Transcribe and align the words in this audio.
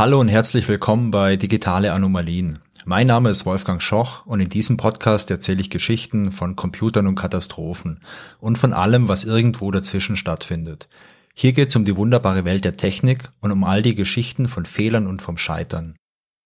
Hallo 0.00 0.18
und 0.18 0.28
herzlich 0.28 0.66
willkommen 0.66 1.10
bei 1.10 1.36
Digitale 1.36 1.92
Anomalien. 1.92 2.60
Mein 2.86 3.06
Name 3.06 3.28
ist 3.28 3.44
Wolfgang 3.44 3.82
Schoch 3.82 4.24
und 4.24 4.40
in 4.40 4.48
diesem 4.48 4.78
Podcast 4.78 5.30
erzähle 5.30 5.60
ich 5.60 5.68
Geschichten 5.68 6.32
von 6.32 6.56
Computern 6.56 7.06
und 7.06 7.16
Katastrophen 7.16 8.00
und 8.38 8.56
von 8.56 8.72
allem, 8.72 9.08
was 9.08 9.26
irgendwo 9.26 9.70
dazwischen 9.70 10.16
stattfindet. 10.16 10.88
Hier 11.34 11.52
geht 11.52 11.68
es 11.68 11.76
um 11.76 11.84
die 11.84 11.98
wunderbare 11.98 12.46
Welt 12.46 12.64
der 12.64 12.78
Technik 12.78 13.30
und 13.42 13.52
um 13.52 13.62
all 13.62 13.82
die 13.82 13.94
Geschichten 13.94 14.48
von 14.48 14.64
Fehlern 14.64 15.06
und 15.06 15.20
vom 15.20 15.36
Scheitern. 15.36 15.96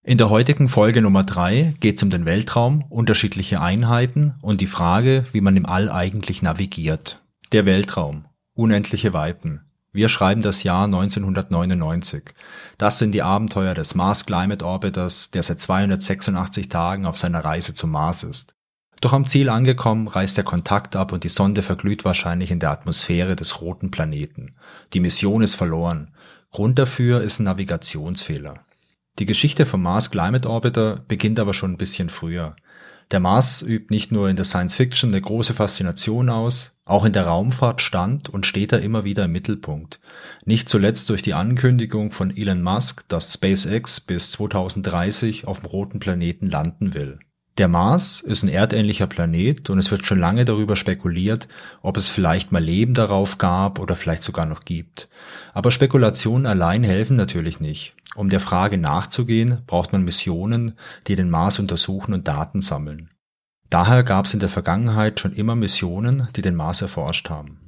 In 0.03 0.17
der 0.17 0.29
heutigen 0.29 0.67
Folge 0.67 1.01
Nummer 1.01 1.23
drei 1.23 1.75
geht 1.79 1.95
es 1.95 2.03
um 2.03 2.09
den 2.09 2.25
Weltraum, 2.25 2.83
unterschiedliche 2.89 3.61
Einheiten 3.61 4.33
und 4.41 4.59
die 4.59 4.67
Frage, 4.67 5.23
wie 5.31 5.39
man 5.39 5.55
im 5.55 5.65
All 5.65 5.89
eigentlich 5.89 6.41
navigiert. 6.41 7.23
Der 7.53 7.65
Weltraum. 7.65 8.25
Unendliche 8.53 9.13
Weiten. 9.13 9.64
Wir 9.95 10.09
schreiben 10.09 10.41
das 10.41 10.63
Jahr 10.63 10.83
1999. 10.83 12.25
Das 12.77 12.97
sind 12.97 13.13
die 13.13 13.21
Abenteuer 13.21 13.73
des 13.73 13.95
Mars 13.95 14.25
Climate 14.25 14.65
Orbiters, 14.65 15.31
der 15.31 15.41
seit 15.41 15.61
286 15.61 16.67
Tagen 16.67 17.05
auf 17.05 17.17
seiner 17.17 17.45
Reise 17.45 17.73
zum 17.73 17.91
Mars 17.91 18.23
ist. 18.23 18.55
Doch 18.99 19.13
am 19.13 19.25
Ziel 19.25 19.47
angekommen, 19.47 20.09
reißt 20.09 20.35
der 20.35 20.43
Kontakt 20.43 20.97
ab 20.97 21.13
und 21.13 21.23
die 21.23 21.29
Sonde 21.29 21.63
verglüht 21.63 22.03
wahrscheinlich 22.03 22.51
in 22.51 22.59
der 22.59 22.71
Atmosphäre 22.71 23.37
des 23.37 23.61
roten 23.61 23.89
Planeten. 23.89 24.55
Die 24.91 24.99
Mission 24.99 25.41
ist 25.41 25.55
verloren. 25.55 26.13
Grund 26.51 26.77
dafür 26.77 27.21
ist 27.21 27.39
ein 27.39 27.45
Navigationsfehler. 27.45 28.65
Die 29.17 29.25
Geschichte 29.25 29.65
vom 29.65 29.81
Mars 29.81 30.11
Climate 30.11 30.49
Orbiter 30.49 31.05
beginnt 31.07 31.39
aber 31.39 31.53
schon 31.53 31.71
ein 31.71 31.77
bisschen 31.77 32.09
früher. 32.09 32.57
Der 33.11 33.21
Mars 33.21 33.61
übt 33.61 33.87
nicht 33.91 34.11
nur 34.11 34.27
in 34.27 34.35
der 34.35 34.43
Science 34.43 34.75
Fiction 34.75 35.11
eine 35.11 35.21
große 35.21 35.53
Faszination 35.53 36.29
aus, 36.29 36.74
auch 36.85 37.03
in 37.03 37.13
der 37.13 37.25
Raumfahrt 37.25 37.81
stand 37.81 38.29
und 38.29 38.45
steht 38.45 38.71
er 38.71 38.81
immer 38.81 39.03
wieder 39.03 39.25
im 39.25 39.31
Mittelpunkt. 39.31 39.99
Nicht 40.45 40.69
zuletzt 40.69 41.09
durch 41.09 41.23
die 41.23 41.33
Ankündigung 41.33 42.11
von 42.11 42.35
Elon 42.35 42.61
Musk, 42.61 43.07
dass 43.07 43.33
SpaceX 43.33 43.99
bis 43.99 44.31
2030 44.31 45.47
auf 45.47 45.61
dem 45.61 45.65
roten 45.65 45.99
Planeten 45.99 46.47
landen 46.49 46.93
will. 46.93 47.19
Der 47.57 47.69
Mars 47.69 48.19
ist 48.19 48.43
ein 48.43 48.49
erdähnlicher 48.49 49.07
Planet 49.07 49.69
und 49.69 49.79
es 49.79 49.89
wird 49.89 50.05
schon 50.05 50.19
lange 50.19 50.43
darüber 50.43 50.75
spekuliert, 50.75 51.47
ob 51.81 51.95
es 51.95 52.09
vielleicht 52.09 52.51
mal 52.51 52.63
Leben 52.63 52.93
darauf 52.93 53.37
gab 53.37 53.79
oder 53.79 53.95
vielleicht 53.95 54.23
sogar 54.23 54.45
noch 54.45 54.65
gibt. 54.65 55.07
Aber 55.53 55.71
Spekulationen 55.71 56.45
allein 56.45 56.83
helfen 56.83 57.15
natürlich 57.15 57.61
nicht. 57.61 57.95
Um 58.15 58.29
der 58.29 58.41
Frage 58.41 58.77
nachzugehen, 58.77 59.61
braucht 59.67 59.93
man 59.93 60.03
Missionen, 60.03 60.73
die 61.07 61.15
den 61.15 61.29
Mars 61.29 61.57
untersuchen 61.59 62.13
und 62.13 62.27
Daten 62.27 62.61
sammeln. 62.61 63.09
Daher 63.69 64.03
gab 64.03 64.25
es 64.25 64.33
in 64.33 64.39
der 64.39 64.49
Vergangenheit 64.49 65.19
schon 65.19 65.33
immer 65.33 65.55
Missionen, 65.55 66.27
die 66.35 66.41
den 66.41 66.55
Mars 66.55 66.81
erforscht 66.81 67.29
haben. 67.29 67.59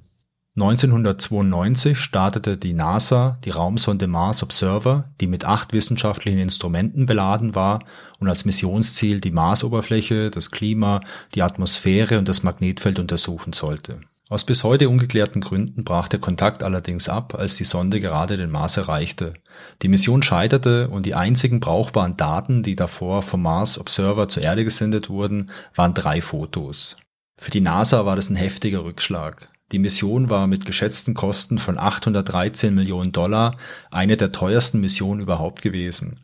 1992 0.55 1.99
startete 1.99 2.57
die 2.57 2.73
NASA 2.73 3.37
die 3.45 3.51
Raumsonde 3.51 4.07
Mars 4.07 4.41
Observer, 4.41 5.07
die 5.21 5.27
mit 5.27 5.45
acht 5.45 5.71
wissenschaftlichen 5.71 6.39
Instrumenten 6.39 7.05
beladen 7.05 7.53
war 7.53 7.83
und 8.19 8.27
als 8.27 8.43
Missionsziel 8.43 9.21
die 9.21 9.29
Marsoberfläche, 9.29 10.31
das 10.31 10.49
Klima, 10.49 11.01
die 11.35 11.43
Atmosphäre 11.43 12.17
und 12.17 12.27
das 12.27 12.41
Magnetfeld 12.41 12.97
untersuchen 12.97 13.53
sollte. 13.53 13.99
Aus 14.29 14.43
bis 14.43 14.65
heute 14.65 14.89
ungeklärten 14.89 15.39
Gründen 15.39 15.85
brach 15.85 16.09
der 16.09 16.19
Kontakt 16.19 16.61
allerdings 16.61 17.07
ab, 17.07 17.33
als 17.33 17.55
die 17.55 17.63
Sonde 17.63 18.01
gerade 18.01 18.35
den 18.35 18.51
Mars 18.51 18.75
erreichte. 18.75 19.33
Die 19.81 19.87
Mission 19.87 20.21
scheiterte 20.21 20.89
und 20.89 21.05
die 21.05 21.15
einzigen 21.15 21.61
brauchbaren 21.61 22.17
Daten, 22.17 22.61
die 22.61 22.75
davor 22.75 23.21
vom 23.21 23.43
Mars 23.43 23.79
Observer 23.79 24.27
zur 24.27 24.43
Erde 24.43 24.65
gesendet 24.65 25.09
wurden, 25.09 25.49
waren 25.75 25.93
drei 25.93 26.21
Fotos. 26.21 26.97
Für 27.37 27.51
die 27.51 27.61
NASA 27.61 28.05
war 28.05 28.17
das 28.17 28.29
ein 28.29 28.35
heftiger 28.35 28.83
Rückschlag. 28.83 29.49
Die 29.71 29.79
Mission 29.79 30.29
war 30.29 30.47
mit 30.47 30.65
geschätzten 30.65 31.13
Kosten 31.13 31.57
von 31.57 31.77
813 31.77 32.75
Millionen 32.75 33.13
Dollar 33.13 33.55
eine 33.91 34.17
der 34.17 34.33
teuersten 34.33 34.81
Missionen 34.81 35.21
überhaupt 35.21 35.61
gewesen. 35.61 36.19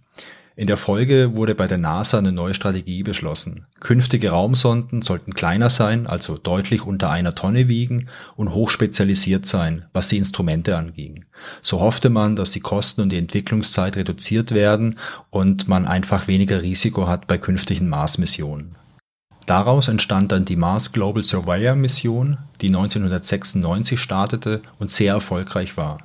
In 0.56 0.68
der 0.68 0.78
Folge 0.78 1.36
wurde 1.36 1.56
bei 1.56 1.66
der 1.66 1.80
NASA 1.80 2.20
eine 2.20 2.32
neue 2.32 2.54
Strategie 2.54 3.02
beschlossen. 3.02 3.66
Künftige 3.80 4.30
Raumsonden 4.30 5.02
sollten 5.02 5.34
kleiner 5.34 5.72
sein, 5.72 6.06
also 6.06 6.38
deutlich 6.38 6.86
unter 6.86 7.10
einer 7.10 7.34
Tonne 7.34 7.68
wiegen 7.68 8.08
und 8.36 8.54
hochspezialisiert 8.54 9.48
sein, 9.48 9.86
was 9.94 10.10
die 10.10 10.18
Instrumente 10.18 10.78
anging. 10.78 11.26
So 11.64 11.80
hoffte 11.80 12.12
man, 12.12 12.36
dass 12.36 12.52
die 12.52 12.60
Kosten 12.60 13.02
und 13.02 13.12
die 13.12 13.18
Entwicklungszeit 13.18 13.98
reduziert 13.98 14.52
werden 14.52 15.00
und 15.32 15.68
man 15.68 15.88
einfach 15.88 16.28
weniger 16.28 16.62
Risiko 16.62 17.08
hat 17.08 17.26
bei 17.26 17.40
künftigen 17.40 17.90
Mars-Missionen. 17.90 18.76
Daraus 19.48 19.88
entstand 19.88 20.32
dann 20.32 20.46
die 20.46 20.56
Mars 20.56 20.92
Global 20.92 21.24
Surveyor 21.24 21.76
Mission, 21.76 22.38
die 22.62 22.68
1996 22.68 24.00
startete 24.00 24.62
und 24.78 24.92
sehr 24.92 25.14
erfolgreich 25.14 25.76
war. 25.78 25.98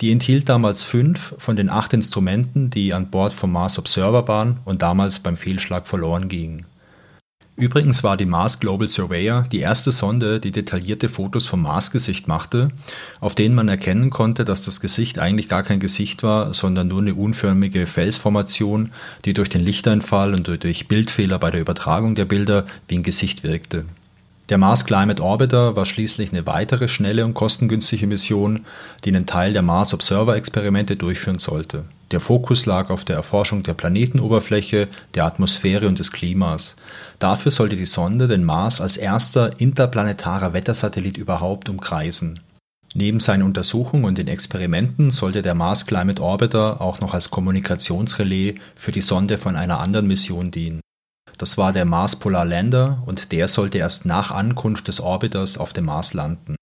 Die 0.00 0.10
enthielt 0.10 0.48
damals 0.48 0.84
fünf 0.84 1.34
von 1.38 1.56
den 1.56 1.70
acht 1.70 1.92
Instrumenten, 1.92 2.70
die 2.70 2.92
an 2.92 3.10
Bord 3.10 3.32
vom 3.32 3.52
Mars 3.52 3.78
Observer 3.78 4.26
waren 4.26 4.58
und 4.64 4.82
damals 4.82 5.20
beim 5.20 5.36
Fehlschlag 5.36 5.86
verloren 5.86 6.28
gingen. 6.28 6.66
Übrigens 7.56 8.02
war 8.02 8.16
die 8.16 8.26
Mars 8.26 8.58
Global 8.58 8.88
Surveyor 8.88 9.46
die 9.52 9.60
erste 9.60 9.92
Sonde, 9.92 10.40
die 10.40 10.50
detaillierte 10.50 11.08
Fotos 11.08 11.46
vom 11.46 11.62
Marsgesicht 11.62 12.26
machte, 12.26 12.70
auf 13.20 13.36
denen 13.36 13.54
man 13.54 13.68
erkennen 13.68 14.10
konnte, 14.10 14.44
dass 14.44 14.64
das 14.64 14.80
Gesicht 14.80 15.20
eigentlich 15.20 15.48
gar 15.48 15.62
kein 15.62 15.78
Gesicht 15.78 16.24
war, 16.24 16.52
sondern 16.52 16.88
nur 16.88 17.00
eine 17.00 17.14
unförmige 17.14 17.86
Felsformation, 17.86 18.90
die 19.24 19.34
durch 19.34 19.50
den 19.50 19.64
Lichteinfall 19.64 20.34
und 20.34 20.48
durch 20.64 20.88
Bildfehler 20.88 21.38
bei 21.38 21.52
der 21.52 21.60
Übertragung 21.60 22.16
der 22.16 22.24
Bilder 22.24 22.66
wie 22.88 22.96
ein 22.96 23.04
Gesicht 23.04 23.44
wirkte. 23.44 23.84
Der 24.50 24.58
Mars 24.58 24.84
Climate 24.84 25.22
Orbiter 25.22 25.74
war 25.74 25.86
schließlich 25.86 26.30
eine 26.30 26.46
weitere 26.46 26.86
schnelle 26.88 27.24
und 27.24 27.32
kostengünstige 27.32 28.06
Mission, 28.06 28.66
die 29.02 29.08
einen 29.08 29.24
Teil 29.24 29.54
der 29.54 29.62
Mars 29.62 29.94
Observer 29.94 30.36
Experimente 30.36 30.96
durchführen 30.96 31.38
sollte. 31.38 31.84
Der 32.10 32.20
Fokus 32.20 32.66
lag 32.66 32.90
auf 32.90 33.06
der 33.06 33.16
Erforschung 33.16 33.62
der 33.62 33.72
Planetenoberfläche, 33.72 34.88
der 35.14 35.24
Atmosphäre 35.24 35.88
und 35.88 35.98
des 35.98 36.12
Klimas. 36.12 36.76
Dafür 37.18 37.52
sollte 37.52 37.76
die 37.76 37.86
Sonde 37.86 38.28
den 38.28 38.44
Mars 38.44 38.82
als 38.82 38.98
erster 38.98 39.58
interplanetarer 39.58 40.52
Wettersatellit 40.52 41.16
überhaupt 41.16 41.70
umkreisen. 41.70 42.40
Neben 42.94 43.20
seinen 43.20 43.44
Untersuchungen 43.44 44.04
und 44.04 44.18
den 44.18 44.28
Experimenten 44.28 45.10
sollte 45.10 45.40
der 45.40 45.54
Mars 45.54 45.86
Climate 45.86 46.22
Orbiter 46.22 46.82
auch 46.82 47.00
noch 47.00 47.14
als 47.14 47.30
Kommunikationsrelais 47.30 48.56
für 48.76 48.92
die 48.92 49.00
Sonde 49.00 49.38
von 49.38 49.56
einer 49.56 49.80
anderen 49.80 50.06
Mission 50.06 50.50
dienen. 50.50 50.83
Das 51.38 51.58
war 51.58 51.72
der 51.72 51.84
Mars 51.84 52.16
Polar 52.16 52.44
Lander 52.44 53.02
und 53.06 53.32
der 53.32 53.48
sollte 53.48 53.78
erst 53.78 54.06
nach 54.06 54.30
Ankunft 54.30 54.88
des 54.88 55.00
Orbiters 55.00 55.58
auf 55.58 55.72
dem 55.72 55.86
Mars 55.86 56.14
landen. 56.14 56.56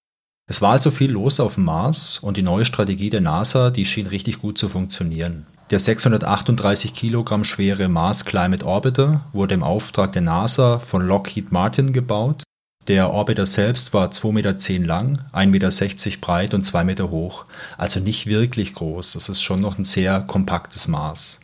Es 0.49 0.61
war 0.61 0.73
also 0.73 0.91
viel 0.91 1.11
los 1.11 1.41
auf 1.41 1.55
dem 1.55 1.65
Mars 1.65 2.19
und 2.21 2.37
die 2.37 2.43
neue 2.43 2.65
Strategie 2.65 3.11
der 3.11 3.21
NASA, 3.21 3.71
die 3.71 3.85
schien 3.85 4.07
richtig 4.07 4.41
gut 4.41 4.59
zu 4.59 4.69
funktionieren. 4.69 5.47
Der 5.71 5.79
638 5.79 6.93
Kilogramm 6.93 7.45
schwere 7.45 7.89
Mars 7.89 8.25
Climate 8.25 8.67
Orbiter 8.67 9.25
wurde 9.33 9.55
im 9.55 9.63
Auftrag 9.63 10.13
der 10.13 10.23
NASA 10.23 10.79
von 10.79 11.07
Lockheed 11.07 11.53
Martin 11.53 11.93
gebaut. 11.93 12.43
Der 12.89 13.11
Orbiter 13.13 13.47
selbst 13.47 13.95
war 13.95 14.09
2,10 14.09 14.33
Meter 14.33 14.87
lang, 14.87 15.17
1,60 15.33 15.47
Meter 15.47 16.19
breit 16.21 16.53
und 16.53 16.65
2 16.65 16.85
Meter 16.85 17.11
hoch, 17.11 17.45
also 17.79 18.01
nicht 18.01 18.27
wirklich 18.27 18.75
groß. 18.75 19.13
Das 19.13 19.29
ist 19.29 19.41
schon 19.41 19.61
noch 19.61 19.79
ein 19.79 19.85
sehr 19.85 20.21
kompaktes 20.21 20.89
Maß. 20.89 21.39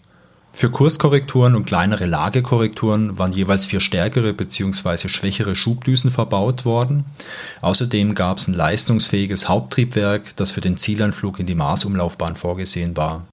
Für 0.58 0.70
Kurskorrekturen 0.70 1.54
und 1.54 1.66
kleinere 1.66 2.04
Lagekorrekturen 2.04 3.16
waren 3.16 3.30
jeweils 3.30 3.66
vier 3.66 3.78
stärkere 3.78 4.32
bzw. 4.32 5.08
schwächere 5.08 5.54
Schubdüsen 5.54 6.10
verbaut 6.10 6.64
worden. 6.64 7.04
Außerdem 7.60 8.16
gab 8.16 8.38
es 8.38 8.48
ein 8.48 8.54
leistungsfähiges 8.54 9.48
Haupttriebwerk, 9.48 10.34
das 10.34 10.50
für 10.50 10.60
den 10.60 10.76
Zielanflug 10.76 11.38
in 11.38 11.46
die 11.46 11.54
Marsumlaufbahn 11.54 12.34
vorgesehen 12.34 12.96
war. 12.96 13.28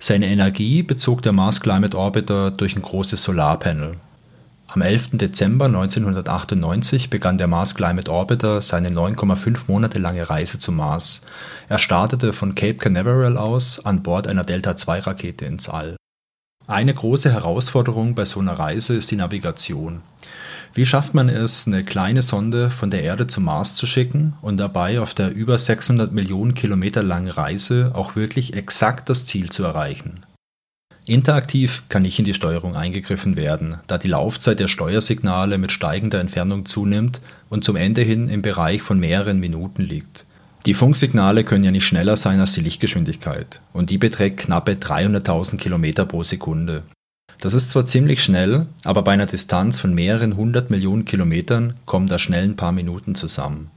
Seine 0.00 0.26
Energie 0.26 0.82
bezog 0.82 1.22
der 1.22 1.30
Mars 1.30 1.60
Climate 1.60 1.96
Orbiter 1.96 2.50
durch 2.50 2.74
ein 2.74 2.82
großes 2.82 3.22
Solarpanel. 3.22 3.92
Am 4.66 4.82
11. 4.82 5.10
Dezember 5.12 5.66
1998 5.66 7.08
begann 7.08 7.38
der 7.38 7.46
Mars 7.46 7.76
Climate 7.76 8.10
Orbiter 8.10 8.60
seine 8.60 8.88
9,5 8.88 9.68
Monate 9.68 10.00
lange 10.00 10.28
Reise 10.28 10.58
zum 10.58 10.74
Mars. 10.74 11.22
Er 11.68 11.78
startete 11.78 12.32
von 12.32 12.56
Cape 12.56 12.78
Canaveral 12.78 13.36
aus 13.36 13.86
an 13.86 14.02
Bord 14.02 14.26
einer 14.26 14.42
Delta-II-Rakete 14.42 15.44
ins 15.44 15.68
All. 15.68 15.94
Eine 16.66 16.94
große 16.94 17.30
Herausforderung 17.30 18.14
bei 18.14 18.24
so 18.24 18.40
einer 18.40 18.58
Reise 18.58 18.94
ist 18.94 19.10
die 19.10 19.16
Navigation. 19.16 20.00
Wie 20.72 20.86
schafft 20.86 21.12
man 21.12 21.28
es, 21.28 21.66
eine 21.66 21.84
kleine 21.84 22.22
Sonde 22.22 22.70
von 22.70 22.90
der 22.90 23.02
Erde 23.02 23.26
zum 23.26 23.44
Mars 23.44 23.74
zu 23.74 23.86
schicken 23.86 24.32
und 24.40 24.56
dabei 24.56 24.98
auf 24.98 25.12
der 25.12 25.30
über 25.30 25.58
600 25.58 26.12
Millionen 26.12 26.54
Kilometer 26.54 27.02
langen 27.02 27.30
Reise 27.30 27.92
auch 27.94 28.16
wirklich 28.16 28.54
exakt 28.54 29.10
das 29.10 29.26
Ziel 29.26 29.50
zu 29.50 29.62
erreichen? 29.62 30.24
Interaktiv 31.04 31.82
kann 31.90 32.02
nicht 32.02 32.18
in 32.18 32.24
die 32.24 32.32
Steuerung 32.32 32.76
eingegriffen 32.76 33.36
werden, 33.36 33.76
da 33.86 33.98
die 33.98 34.08
Laufzeit 34.08 34.58
der 34.58 34.68
Steuersignale 34.68 35.58
mit 35.58 35.70
steigender 35.70 36.18
Entfernung 36.18 36.64
zunimmt 36.64 37.20
und 37.50 37.62
zum 37.62 37.76
Ende 37.76 38.00
hin 38.00 38.28
im 38.28 38.40
Bereich 38.40 38.80
von 38.80 38.98
mehreren 38.98 39.38
Minuten 39.38 39.82
liegt. 39.82 40.24
Die 40.66 40.74
Funksignale 40.74 41.44
können 41.44 41.64
ja 41.64 41.70
nicht 41.70 41.84
schneller 41.84 42.16
sein 42.16 42.40
als 42.40 42.54
die 42.54 42.62
Lichtgeschwindigkeit 42.62 43.60
und 43.74 43.90
die 43.90 43.98
beträgt 43.98 44.40
knappe 44.40 44.72
300.000 44.72 45.58
Kilometer 45.58 46.06
pro 46.06 46.24
Sekunde. 46.24 46.84
Das 47.40 47.52
ist 47.52 47.68
zwar 47.68 47.84
ziemlich 47.84 48.24
schnell, 48.24 48.66
aber 48.82 49.02
bei 49.02 49.12
einer 49.12 49.26
Distanz 49.26 49.78
von 49.78 49.92
mehreren 49.92 50.36
hundert 50.36 50.70
Millionen 50.70 51.04
Kilometern 51.04 51.74
kommen 51.84 52.06
da 52.06 52.18
schnell 52.18 52.44
ein 52.44 52.56
paar 52.56 52.72
Minuten 52.72 53.14
zusammen. 53.14 53.70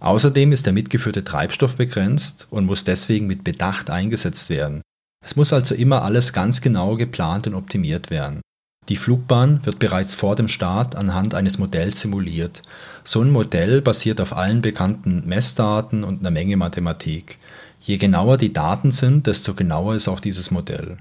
Außerdem 0.00 0.50
ist 0.50 0.66
der 0.66 0.72
mitgeführte 0.72 1.22
Treibstoff 1.22 1.76
begrenzt 1.76 2.48
und 2.50 2.66
muss 2.66 2.82
deswegen 2.82 3.28
mit 3.28 3.44
Bedacht 3.44 3.88
eingesetzt 3.88 4.50
werden. 4.50 4.82
Es 5.24 5.36
muss 5.36 5.52
also 5.52 5.76
immer 5.76 6.02
alles 6.02 6.32
ganz 6.32 6.60
genau 6.60 6.96
geplant 6.96 7.46
und 7.46 7.54
optimiert 7.54 8.10
werden. 8.10 8.40
Die 8.88 8.96
Flugbahn 8.96 9.64
wird 9.64 9.78
bereits 9.78 10.14
vor 10.14 10.36
dem 10.36 10.48
Start 10.48 10.94
anhand 10.94 11.34
eines 11.34 11.58
Modells 11.58 12.00
simuliert. 12.00 12.60
So 13.02 13.22
ein 13.22 13.30
Modell 13.30 13.80
basiert 13.80 14.20
auf 14.20 14.36
allen 14.36 14.60
bekannten 14.60 15.26
Messdaten 15.26 16.04
und 16.04 16.20
einer 16.20 16.30
Menge 16.30 16.56
Mathematik. 16.56 17.38
Je 17.80 17.96
genauer 17.96 18.36
die 18.36 18.52
Daten 18.52 18.90
sind, 18.90 19.26
desto 19.26 19.54
genauer 19.54 19.94
ist 19.94 20.08
auch 20.08 20.20
dieses 20.20 20.50
Modell. 20.50 20.98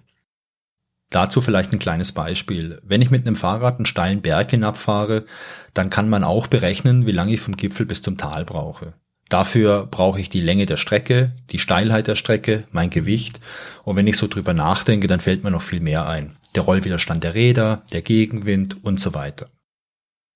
Dazu 1.09 1.41
vielleicht 1.41 1.73
ein 1.73 1.79
kleines 1.79 2.11
Beispiel. 2.11 2.81
Wenn 2.83 3.01
ich 3.01 3.11
mit 3.11 3.27
einem 3.27 3.35
Fahrrad 3.35 3.77
einen 3.77 3.85
steilen 3.85 4.21
Berg 4.21 4.51
hinabfahre, 4.51 5.25
dann 5.73 5.89
kann 5.89 6.09
man 6.09 6.23
auch 6.23 6.47
berechnen, 6.47 7.05
wie 7.05 7.11
lange 7.11 7.33
ich 7.33 7.41
vom 7.41 7.55
Gipfel 7.55 7.85
bis 7.85 8.01
zum 8.01 8.17
Tal 8.17 8.45
brauche. 8.45 8.93
Dafür 9.29 9.87
brauche 9.89 10.19
ich 10.19 10.29
die 10.29 10.41
Länge 10.41 10.65
der 10.65 10.77
Strecke, 10.77 11.33
die 11.51 11.59
Steilheit 11.59 12.07
der 12.07 12.15
Strecke, 12.15 12.65
mein 12.71 12.89
Gewicht 12.89 13.39
und 13.83 13.95
wenn 13.95 14.07
ich 14.07 14.17
so 14.17 14.27
drüber 14.27 14.53
nachdenke, 14.53 15.07
dann 15.07 15.19
fällt 15.19 15.43
mir 15.43 15.51
noch 15.51 15.61
viel 15.61 15.81
mehr 15.81 16.07
ein. 16.07 16.35
Der 16.55 16.63
Rollwiderstand 16.63 17.23
der 17.23 17.33
Räder, 17.33 17.83
der 17.91 18.01
Gegenwind 18.01 18.83
und 18.83 18.99
so 18.99 19.13
weiter. 19.13 19.49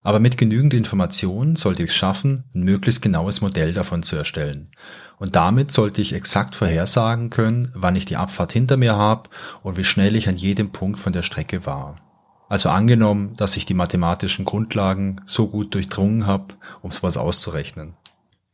Aber 0.04 0.20
mit 0.20 0.38
genügend 0.38 0.74
Informationen 0.74 1.56
sollte 1.56 1.84
ich 1.84 1.90
es 1.90 1.96
schaffen, 1.96 2.46
ein 2.56 2.64
möglichst 2.64 3.02
genaues 3.02 3.42
Modell 3.42 3.74
davon 3.74 4.04
zu 4.04 4.16
erstellen. 4.16 4.70
Und 5.20 5.36
damit 5.36 5.72
sollte 5.72 6.02
ich 6.02 6.14
exakt 6.14 6.56
vorhersagen 6.56 7.30
können, 7.30 7.72
wann 7.74 7.96
ich 7.96 8.06
die 8.06 8.16
Abfahrt 8.16 8.54
hinter 8.54 8.78
mir 8.78 8.96
habe 8.96 9.30
und 9.64 9.76
wie 9.76 9.84
schnell 9.84 10.16
ich 10.16 10.30
an 10.30 10.38
jedem 10.38 10.72
Punkt 10.72 11.00
von 11.00 11.14
der 11.14 11.24
Strecke 11.24 11.66
war. 11.66 11.98
Also 12.48 12.70
angenommen, 12.70 13.34
dass 13.36 13.58
ich 13.58 13.66
die 13.66 13.74
mathematischen 13.74 14.46
Grundlagen 14.46 15.22
so 15.26 15.48
gut 15.48 15.74
durchdrungen 15.74 16.26
habe, 16.26 16.56
um 16.82 16.92
sowas 16.92 17.18
auszurechnen. 17.18 17.96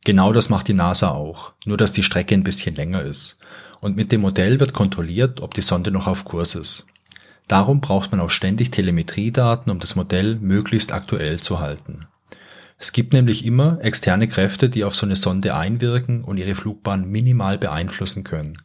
Genau 0.05 0.33
das 0.33 0.49
macht 0.49 0.67
die 0.67 0.73
NASA 0.73 1.11
auch, 1.11 1.53
nur 1.65 1.77
dass 1.77 1.91
die 1.91 2.03
Strecke 2.03 2.33
ein 2.33 2.43
bisschen 2.43 2.75
länger 2.75 3.03
ist. 3.03 3.37
Und 3.79 3.95
mit 3.95 4.11
dem 4.11 4.21
Modell 4.21 4.59
wird 4.59 4.73
kontrolliert, 4.73 5.41
ob 5.41 5.53
die 5.53 5.61
Sonde 5.61 5.91
noch 5.91 6.07
auf 6.07 6.25
Kurs 6.25 6.55
ist. 6.55 6.87
Darum 7.47 7.81
braucht 7.81 8.11
man 8.11 8.19
auch 8.19 8.29
ständig 8.29 8.71
Telemetriedaten, 8.71 9.71
um 9.71 9.79
das 9.79 9.95
Modell 9.95 10.35
möglichst 10.35 10.91
aktuell 10.91 11.39
zu 11.39 11.59
halten. 11.59 12.07
Es 12.77 12.91
gibt 12.91 13.13
nämlich 13.13 13.45
immer 13.45 13.79
externe 13.81 14.27
Kräfte, 14.27 14.69
die 14.69 14.83
auf 14.83 14.95
so 14.95 15.05
eine 15.05 15.15
Sonde 15.15 15.55
einwirken 15.55 16.23
und 16.23 16.37
ihre 16.37 16.55
Flugbahn 16.55 17.09
minimal 17.09 17.57
beeinflussen 17.57 18.23
können. 18.23 18.57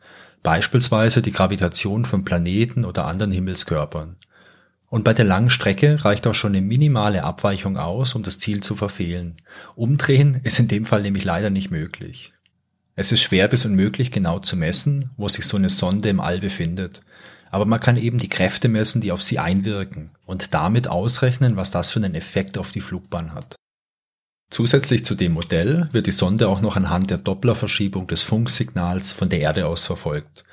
Beispielsweise 0.42 1.22
die 1.22 1.32
Gravitation 1.32 2.04
von 2.04 2.24
Planeten 2.24 2.84
oder 2.84 3.06
anderen 3.06 3.32
Himmelskörpern. 3.32 4.16
Und 4.88 5.04
bei 5.04 5.12
der 5.12 5.26
langen 5.26 5.50
Strecke 5.50 6.04
reicht 6.04 6.26
auch 6.26 6.34
schon 6.34 6.52
eine 6.52 6.62
minimale 6.62 7.22
Abweichung 7.22 7.76
aus, 7.76 8.14
um 8.14 8.22
das 8.22 8.38
Ziel 8.38 8.60
zu 8.60 8.74
verfehlen. 8.74 9.36
Umdrehen 9.76 10.40
ist 10.44 10.58
in 10.58 10.68
dem 10.68 10.86
Fall 10.86 11.02
nämlich 11.02 11.24
leider 11.24 11.50
nicht 11.50 11.70
möglich. 11.70 12.32
Es 12.96 13.12
ist 13.12 13.20
schwer 13.20 13.46
bis 13.48 13.64
unmöglich 13.64 14.10
genau 14.10 14.40
zu 14.40 14.56
messen, 14.56 15.10
wo 15.16 15.28
sich 15.28 15.44
so 15.44 15.56
eine 15.56 15.68
Sonde 15.68 16.08
im 16.08 16.18
All 16.18 16.40
befindet. 16.40 17.02
Aber 17.50 17.64
man 17.64 17.80
kann 17.80 17.96
eben 17.96 18.18
die 18.18 18.28
Kräfte 18.28 18.68
messen, 18.68 19.00
die 19.00 19.12
auf 19.12 19.22
sie 19.22 19.38
einwirken 19.38 20.10
und 20.26 20.54
damit 20.54 20.88
ausrechnen, 20.88 21.56
was 21.56 21.70
das 21.70 21.90
für 21.90 22.00
einen 22.00 22.14
Effekt 22.14 22.58
auf 22.58 22.72
die 22.72 22.80
Flugbahn 22.80 23.32
hat. 23.34 23.56
Zusätzlich 24.50 25.04
zu 25.04 25.14
dem 25.14 25.32
Modell 25.32 25.88
wird 25.92 26.06
die 26.06 26.12
Sonde 26.12 26.48
auch 26.48 26.60
noch 26.60 26.76
anhand 26.76 27.10
der 27.10 27.18
Dopplerverschiebung 27.18 28.06
des 28.06 28.22
Funksignals 28.22 29.12
von 29.12 29.28
der 29.28 29.40
Erde 29.40 29.66
aus 29.66 29.84
verfolgt. 29.84 30.44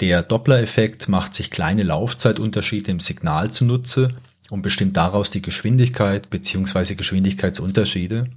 Der 0.00 0.22
Doppler-Effekt 0.22 1.08
macht 1.08 1.34
sich 1.34 1.50
kleine 1.50 1.82
Laufzeitunterschiede 1.82 2.90
im 2.90 3.00
Signal 3.00 3.50
zunutze 3.52 4.08
und 4.50 4.62
bestimmt 4.62 4.96
daraus 4.96 5.30
die 5.30 5.42
Geschwindigkeit 5.42 6.30
bzw. 6.30 6.94
Geschwindigkeitsunterschiede. 6.94 8.28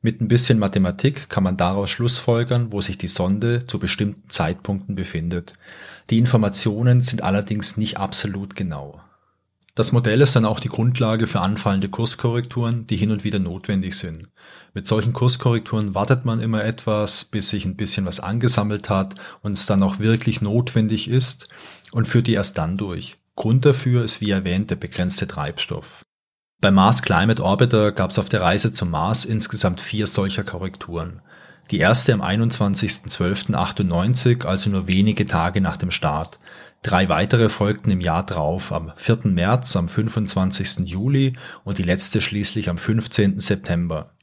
Mit 0.00 0.20
ein 0.20 0.28
bisschen 0.28 0.58
Mathematik 0.58 1.28
kann 1.28 1.44
man 1.44 1.58
daraus 1.58 1.90
schlussfolgern, 1.90 2.72
wo 2.72 2.80
sich 2.80 2.96
die 2.96 3.08
Sonde 3.08 3.66
zu 3.66 3.78
bestimmten 3.78 4.30
Zeitpunkten 4.30 4.94
befindet. 4.94 5.52
Die 6.10 6.18
Informationen 6.18 7.00
sind 7.00 7.22
allerdings 7.22 7.76
nicht 7.76 7.98
absolut 7.98 8.56
genau. 8.56 9.00
Das 9.76 9.92
Modell 9.92 10.20
ist 10.20 10.34
dann 10.34 10.44
auch 10.44 10.58
die 10.58 10.68
Grundlage 10.68 11.28
für 11.28 11.40
anfallende 11.40 11.88
Kurskorrekturen, 11.88 12.86
die 12.88 12.96
hin 12.96 13.12
und 13.12 13.22
wieder 13.22 13.38
notwendig 13.38 13.96
sind. 13.96 14.28
Mit 14.74 14.88
solchen 14.88 15.12
Kurskorrekturen 15.12 15.94
wartet 15.94 16.24
man 16.24 16.40
immer 16.40 16.64
etwas, 16.64 17.24
bis 17.24 17.50
sich 17.50 17.64
ein 17.64 17.76
bisschen 17.76 18.04
was 18.04 18.18
angesammelt 18.18 18.90
hat 18.90 19.14
und 19.42 19.52
es 19.52 19.66
dann 19.66 19.84
auch 19.84 20.00
wirklich 20.00 20.40
notwendig 20.40 21.08
ist 21.08 21.48
und 21.92 22.08
führt 22.08 22.26
die 22.26 22.34
erst 22.34 22.58
dann 22.58 22.76
durch. 22.76 23.16
Grund 23.36 23.64
dafür 23.64 24.04
ist 24.04 24.20
wie 24.20 24.30
erwähnt 24.30 24.70
der 24.70 24.76
begrenzte 24.76 25.28
Treibstoff. 25.28 26.02
Bei 26.60 26.70
Mars 26.70 27.02
Climate 27.02 27.42
Orbiter 27.42 27.92
gab 27.92 28.10
es 28.10 28.18
auf 28.18 28.28
der 28.28 28.42
Reise 28.42 28.72
zum 28.72 28.90
Mars 28.90 29.24
insgesamt 29.24 29.80
vier 29.80 30.06
solcher 30.08 30.44
Korrekturen. 30.44 31.22
Die 31.70 31.78
erste 31.78 32.12
am 32.12 32.20
21.12.98, 32.20 34.44
also 34.44 34.68
nur 34.70 34.88
wenige 34.88 35.26
Tage 35.26 35.60
nach 35.60 35.76
dem 35.76 35.92
Start. 35.92 36.40
Drei 36.82 37.08
weitere 37.08 37.48
folgten 37.48 37.90
im 37.90 38.00
Jahr 38.00 38.24
drauf, 38.24 38.72
am 38.72 38.92
4. 38.96 39.26
März, 39.26 39.76
am 39.76 39.88
25. 39.88 40.88
Juli 40.88 41.34
und 41.62 41.78
die 41.78 41.84
letzte 41.84 42.20
schließlich 42.20 42.68
am 42.70 42.78
15. 42.78 43.38
September. 43.38 44.16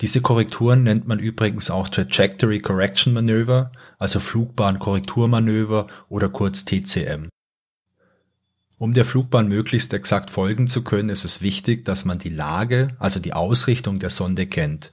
Diese 0.00 0.22
Korrekturen 0.22 0.84
nennt 0.84 1.06
man 1.06 1.18
übrigens 1.18 1.70
auch 1.70 1.88
Trajectory 1.88 2.60
Correction 2.60 3.12
Manöver, 3.12 3.70
also 3.98 4.20
Flugbahn-Korrekturmanöver 4.20 5.88
oder 6.08 6.30
kurz 6.30 6.64
TCM. 6.64 7.28
Um 8.78 8.92
der 8.92 9.04
Flugbahn 9.04 9.48
möglichst 9.48 9.92
exakt 9.92 10.30
folgen 10.30 10.66
zu 10.66 10.82
können, 10.82 11.10
ist 11.10 11.24
es 11.24 11.42
wichtig, 11.42 11.84
dass 11.84 12.04
man 12.04 12.18
die 12.18 12.30
Lage, 12.30 12.96
also 12.98 13.20
die 13.20 13.34
Ausrichtung 13.34 13.98
der 13.98 14.10
Sonde 14.10 14.46
kennt. 14.46 14.90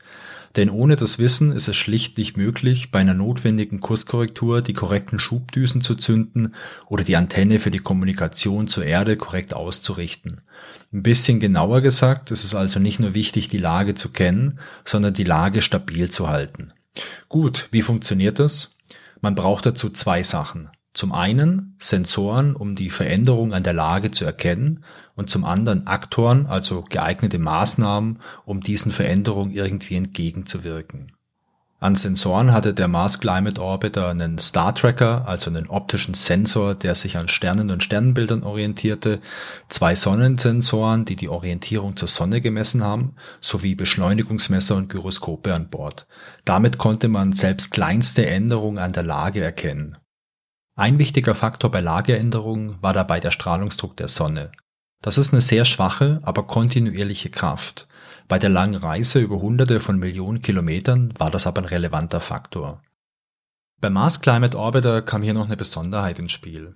Denn 0.56 0.70
ohne 0.70 0.96
das 0.96 1.18
Wissen 1.18 1.52
ist 1.52 1.68
es 1.68 1.76
schlicht 1.76 2.18
nicht 2.18 2.36
möglich, 2.36 2.92
bei 2.92 3.00
einer 3.00 3.14
notwendigen 3.14 3.80
Kurskorrektur 3.80 4.62
die 4.62 4.74
korrekten 4.74 5.20
Schubdüsen 5.20 5.82
zu 5.82 5.96
zünden 5.96 6.56
oder 6.88 7.04
die 7.04 7.16
Antenne 7.16 7.60
für 7.60 7.72
die 7.72 7.80
Kommunikation 7.80 8.68
zur 8.68 8.86
Erde 8.86 9.16
korrekt 9.16 9.54
auszurichten. 9.54 10.42
Ein 10.94 11.04
bisschen 11.04 11.40
genauer 11.40 11.82
gesagt 11.82 12.32
ist 12.32 12.44
es 12.44 12.54
also 12.54 12.80
nicht 12.80 13.00
nur 13.00 13.14
wichtig, 13.14 13.48
die 13.48 13.60
Lage 13.60 13.96
zu 13.96 14.12
kennen, 14.12 14.60
sondern 14.84 15.14
die 15.14 15.24
Lage 15.24 15.62
stabil 15.62 16.10
zu 16.10 16.28
halten. 16.28 16.74
Gut, 17.30 17.70
wie 17.72 17.82
funktioniert 17.82 18.40
das? 18.40 18.76
Man 19.22 19.36
braucht 19.36 19.66
dazu 19.66 19.90
zwei 19.90 20.24
Sachen. 20.24 20.70
Zum 20.94 21.14
einen 21.14 21.76
Sensoren, 21.80 22.56
um 22.56 22.76
die 22.76 22.90
Veränderung 22.90 23.54
an 23.54 23.64
der 23.64 23.74
Lage 23.74 24.12
zu 24.12 24.26
erkennen 24.26 24.84
und 25.16 25.30
zum 25.30 25.46
anderen 25.46 25.88
Aktoren, 25.88 26.48
also 26.48 26.84
geeignete 26.90 27.40
Maßnahmen, 27.40 28.20
um 28.46 28.62
diesen 28.62 28.92
Veränderungen 28.92 29.52
irgendwie 29.52 29.96
entgegenzuwirken. 29.96 31.14
An 31.80 31.96
Sensoren 31.96 32.54
hatte 32.54 32.76
der 32.76 32.88
Mars 32.88 33.20
Climate 33.20 33.60
Orbiter 33.60 34.10
einen 34.10 34.38
Star 34.38 34.76
Tracker, 34.76 35.28
also 35.28 35.50
einen 35.50 35.68
optischen 35.68 36.14
Sensor, 36.14 36.76
der 36.76 36.94
sich 36.94 37.18
an 37.18 37.28
Sternen 37.28 37.72
und 37.72 37.84
Sternbildern 37.84 38.44
orientierte, 38.44 39.20
zwei 39.68 39.96
Sonnensensoren, 39.96 41.06
die 41.06 41.16
die 41.16 41.28
Orientierung 41.28 41.96
zur 41.96 42.08
Sonne 42.08 42.40
gemessen 42.40 42.84
haben, 42.84 43.16
sowie 43.40 43.74
Beschleunigungsmesser 43.74 44.76
und 44.76 44.90
Gyroskope 44.90 45.56
an 45.56 45.70
Bord. 45.70 46.06
Damit 46.46 46.78
konnte 46.78 47.08
man 47.08 47.32
selbst 47.32 47.72
kleinste 47.72 48.28
Änderungen 48.28 48.78
an 48.78 48.94
der 48.94 49.02
Lage 49.02 49.42
erkennen. 49.42 49.98
Ein 50.82 50.98
wichtiger 50.98 51.36
Faktor 51.36 51.70
bei 51.70 51.80
Lageänderungen 51.80 52.82
war 52.82 52.92
dabei 52.92 53.20
der 53.20 53.30
Strahlungsdruck 53.30 53.96
der 53.98 54.08
Sonne. 54.08 54.52
Das 55.04 55.20
ist 55.20 55.32
eine 55.32 55.42
sehr 55.42 55.64
schwache, 55.64 56.20
aber 56.24 56.48
kontinuierliche 56.48 57.30
Kraft. 57.30 57.88
Bei 58.28 58.40
der 58.40 58.50
langen 58.50 58.74
Reise 58.74 59.20
über 59.20 59.40
hunderte 59.40 59.80
von 59.80 60.00
Millionen 60.00 60.42
Kilometern 60.42 61.14
war 61.20 61.30
das 61.30 61.46
aber 61.46 61.62
ein 61.62 61.66
relevanter 61.66 62.20
Faktor. 62.20 62.82
Beim 63.80 63.94
Mars 63.94 64.22
Climate 64.22 64.58
Orbiter 64.58 65.04
kam 65.04 65.22
hier 65.22 65.36
noch 65.36 65.46
eine 65.46 65.56
Besonderheit 65.56 66.18
ins 66.18 66.32
Spiel. 66.32 66.74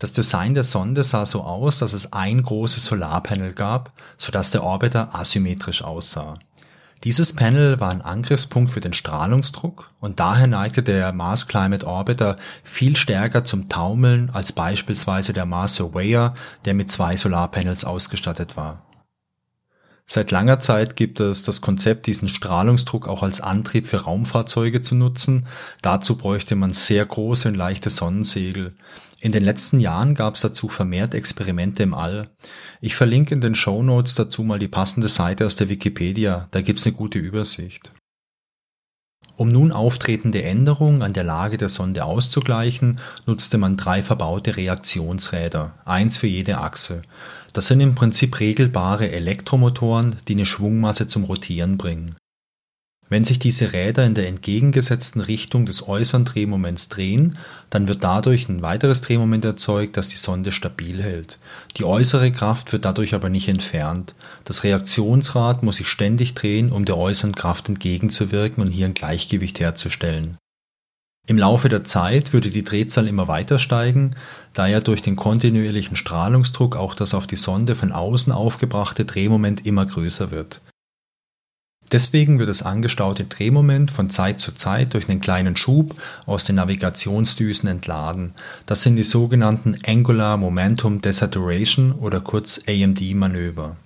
Das 0.00 0.10
Design 0.10 0.54
der 0.54 0.64
Sonde 0.64 1.04
sah 1.04 1.24
so 1.24 1.42
aus, 1.42 1.78
dass 1.78 1.92
es 1.92 2.12
ein 2.12 2.42
großes 2.42 2.84
Solarpanel 2.84 3.52
gab, 3.52 3.92
sodass 4.16 4.50
der 4.50 4.64
Orbiter 4.64 5.14
asymmetrisch 5.14 5.84
aussah. 5.84 6.40
Dieses 7.04 7.34
Panel 7.34 7.80
war 7.80 7.90
ein 7.90 8.00
Angriffspunkt 8.00 8.72
für 8.72 8.80
den 8.80 8.94
Strahlungsdruck 8.94 9.90
und 10.00 10.20
daher 10.20 10.46
neigte 10.46 10.82
der 10.82 11.12
Mars 11.12 11.48
Climate 11.48 11.86
Orbiter 11.86 12.38
viel 12.62 12.96
stärker 12.96 13.44
zum 13.44 13.68
Taumeln 13.68 14.30
als 14.30 14.52
beispielsweise 14.52 15.34
der 15.34 15.44
Mars 15.44 15.74
Surveyor, 15.74 16.34
der 16.64 16.72
mit 16.72 16.90
zwei 16.90 17.14
Solarpanels 17.16 17.84
ausgestattet 17.84 18.56
war. 18.56 18.86
Seit 20.06 20.30
langer 20.30 20.60
Zeit 20.60 20.96
gibt 20.96 21.20
es 21.20 21.42
das 21.42 21.60
Konzept, 21.60 22.06
diesen 22.06 22.28
Strahlungsdruck 22.28 23.06
auch 23.06 23.22
als 23.22 23.40
Antrieb 23.40 23.86
für 23.86 24.02
Raumfahrzeuge 24.02 24.80
zu 24.80 24.94
nutzen. 24.94 25.46
Dazu 25.82 26.16
bräuchte 26.16 26.56
man 26.56 26.72
sehr 26.72 27.04
große 27.04 27.48
und 27.48 27.54
leichte 27.54 27.90
Sonnensegel. 27.90 28.74
In 29.24 29.32
den 29.32 29.42
letzten 29.42 29.80
Jahren 29.80 30.14
gab 30.14 30.34
es 30.34 30.42
dazu 30.42 30.68
vermehrt 30.68 31.14
Experimente 31.14 31.82
im 31.82 31.94
All. 31.94 32.28
Ich 32.82 32.94
verlinke 32.94 33.34
in 33.34 33.40
den 33.40 33.54
Show 33.54 33.82
Notes 33.82 34.14
dazu 34.14 34.42
mal 34.42 34.58
die 34.58 34.68
passende 34.68 35.08
Seite 35.08 35.46
aus 35.46 35.56
der 35.56 35.70
Wikipedia, 35.70 36.46
da 36.50 36.60
gibt's 36.60 36.84
eine 36.84 36.94
gute 36.94 37.18
Übersicht. 37.18 37.90
Um 39.38 39.48
nun 39.48 39.72
auftretende 39.72 40.42
Änderungen 40.42 41.00
an 41.00 41.14
der 41.14 41.24
Lage 41.24 41.56
der 41.56 41.70
Sonde 41.70 42.04
auszugleichen, 42.04 43.00
nutzte 43.24 43.56
man 43.56 43.78
drei 43.78 44.02
verbaute 44.02 44.58
Reaktionsräder, 44.58 45.72
eins 45.86 46.18
für 46.18 46.26
jede 46.26 46.58
Achse. 46.58 47.00
Das 47.54 47.68
sind 47.68 47.80
im 47.80 47.94
Prinzip 47.94 48.38
regelbare 48.40 49.10
Elektromotoren, 49.10 50.16
die 50.28 50.34
eine 50.34 50.44
Schwungmasse 50.44 51.08
zum 51.08 51.24
Rotieren 51.24 51.78
bringen. 51.78 52.16
Wenn 53.14 53.22
sich 53.22 53.38
diese 53.38 53.72
Räder 53.72 54.04
in 54.04 54.14
der 54.14 54.26
entgegengesetzten 54.26 55.20
Richtung 55.20 55.66
des 55.66 55.86
äußeren 55.86 56.24
Drehmoments 56.24 56.88
drehen, 56.88 57.38
dann 57.70 57.86
wird 57.86 58.02
dadurch 58.02 58.48
ein 58.48 58.60
weiteres 58.60 59.02
Drehmoment 59.02 59.44
erzeugt, 59.44 59.96
das 59.96 60.08
die 60.08 60.16
Sonde 60.16 60.50
stabil 60.50 61.00
hält. 61.00 61.38
Die 61.76 61.84
äußere 61.84 62.32
Kraft 62.32 62.72
wird 62.72 62.84
dadurch 62.84 63.14
aber 63.14 63.30
nicht 63.30 63.46
entfernt. 63.46 64.16
Das 64.44 64.64
Reaktionsrad 64.64 65.62
muss 65.62 65.76
sich 65.76 65.86
ständig 65.86 66.34
drehen, 66.34 66.72
um 66.72 66.84
der 66.84 66.96
äußeren 66.96 67.36
Kraft 67.36 67.68
entgegenzuwirken 67.68 68.64
und 68.64 68.72
hier 68.72 68.86
ein 68.86 68.94
Gleichgewicht 68.94 69.60
herzustellen. 69.60 70.36
Im 71.28 71.38
Laufe 71.38 71.68
der 71.68 71.84
Zeit 71.84 72.32
würde 72.32 72.50
die 72.50 72.64
Drehzahl 72.64 73.06
immer 73.06 73.28
weiter 73.28 73.60
steigen, 73.60 74.16
da 74.54 74.66
ja 74.66 74.80
durch 74.80 75.02
den 75.02 75.14
kontinuierlichen 75.14 75.94
Strahlungsdruck 75.94 76.74
auch 76.74 76.96
das 76.96 77.14
auf 77.14 77.28
die 77.28 77.36
Sonde 77.36 77.76
von 77.76 77.92
außen 77.92 78.32
aufgebrachte 78.32 79.04
Drehmoment 79.04 79.64
immer 79.64 79.86
größer 79.86 80.32
wird. 80.32 80.60
Deswegen 81.92 82.38
wird 82.38 82.48
das 82.48 82.62
angestaute 82.62 83.24
Drehmoment 83.24 83.90
von 83.90 84.08
Zeit 84.10 84.40
zu 84.40 84.52
Zeit 84.52 84.94
durch 84.94 85.08
einen 85.08 85.20
kleinen 85.20 85.56
Schub 85.56 85.94
aus 86.26 86.44
den 86.44 86.56
Navigationsdüsen 86.56 87.68
entladen. 87.68 88.32
Das 88.66 88.82
sind 88.82 88.96
die 88.96 89.02
sogenannten 89.02 89.76
Angular 89.86 90.36
Momentum 90.36 91.00
Desaturation 91.00 91.92
oder 91.92 92.20
kurz 92.20 92.60
AMD-Manöver. 92.66 93.76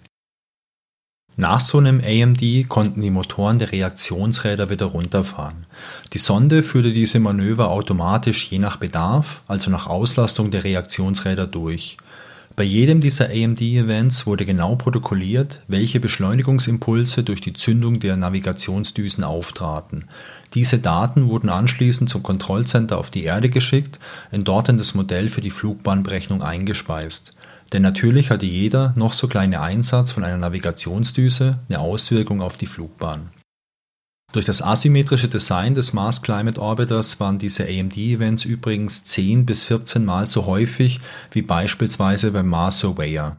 Nach 1.40 1.60
so 1.60 1.78
einem 1.78 2.00
AMD 2.04 2.68
konnten 2.68 3.00
die 3.00 3.12
Motoren 3.12 3.60
der 3.60 3.70
Reaktionsräder 3.70 4.70
wieder 4.70 4.86
runterfahren. 4.86 5.58
Die 6.12 6.18
Sonde 6.18 6.64
führte 6.64 6.92
diese 6.92 7.20
Manöver 7.20 7.70
automatisch 7.70 8.50
je 8.50 8.58
nach 8.58 8.76
Bedarf, 8.76 9.42
also 9.46 9.70
nach 9.70 9.86
Auslastung 9.86 10.50
der 10.50 10.64
Reaktionsräder 10.64 11.46
durch. 11.46 11.96
Bei 12.58 12.64
jedem 12.64 13.00
dieser 13.00 13.26
AMD-Events 13.26 14.26
wurde 14.26 14.44
genau 14.44 14.74
protokolliert, 14.74 15.60
welche 15.68 16.00
Beschleunigungsimpulse 16.00 17.22
durch 17.22 17.40
die 17.40 17.52
Zündung 17.52 18.00
der 18.00 18.16
Navigationsdüsen 18.16 19.22
auftraten. 19.22 20.06
Diese 20.54 20.80
Daten 20.80 21.28
wurden 21.28 21.50
anschließend 21.50 22.10
zum 22.10 22.24
Kontrollcenter 22.24 22.98
auf 22.98 23.10
die 23.10 23.22
Erde 23.22 23.48
geschickt 23.48 24.00
und 24.32 24.48
dort 24.48 24.68
in 24.70 24.76
das 24.76 24.94
Modell 24.94 25.28
für 25.28 25.40
die 25.40 25.52
Flugbahnberechnung 25.52 26.42
eingespeist. 26.42 27.30
Denn 27.72 27.82
natürlich 27.82 28.32
hatte 28.32 28.46
jeder 28.46 28.92
noch 28.96 29.12
so 29.12 29.28
kleine 29.28 29.60
Einsatz 29.60 30.10
von 30.10 30.24
einer 30.24 30.38
Navigationsdüse 30.38 31.60
eine 31.68 31.78
Auswirkung 31.78 32.42
auf 32.42 32.56
die 32.56 32.66
Flugbahn. 32.66 33.30
Durch 34.32 34.44
das 34.44 34.60
asymmetrische 34.60 35.28
Design 35.28 35.74
des 35.74 35.94
Mars 35.94 36.20
Climate 36.20 36.60
Orbiters 36.60 37.18
waren 37.18 37.38
diese 37.38 37.64
AMD-Events 37.64 38.44
übrigens 38.44 39.04
10 39.04 39.46
bis 39.46 39.64
14 39.64 40.04
Mal 40.04 40.26
so 40.26 40.44
häufig 40.44 41.00
wie 41.30 41.40
beispielsweise 41.40 42.30
beim 42.30 42.48
Mars 42.48 42.80
Surveyor. 42.80 43.38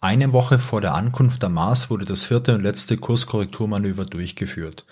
Eine 0.00 0.32
Woche 0.32 0.58
vor 0.58 0.80
der 0.80 0.94
Ankunft 0.94 1.44
am 1.44 1.54
Mars 1.54 1.90
wurde 1.90 2.04
das 2.04 2.24
vierte 2.24 2.56
und 2.56 2.62
letzte 2.62 2.96
Kurskorrekturmanöver 2.96 4.04
durchgeführt. 4.04 4.84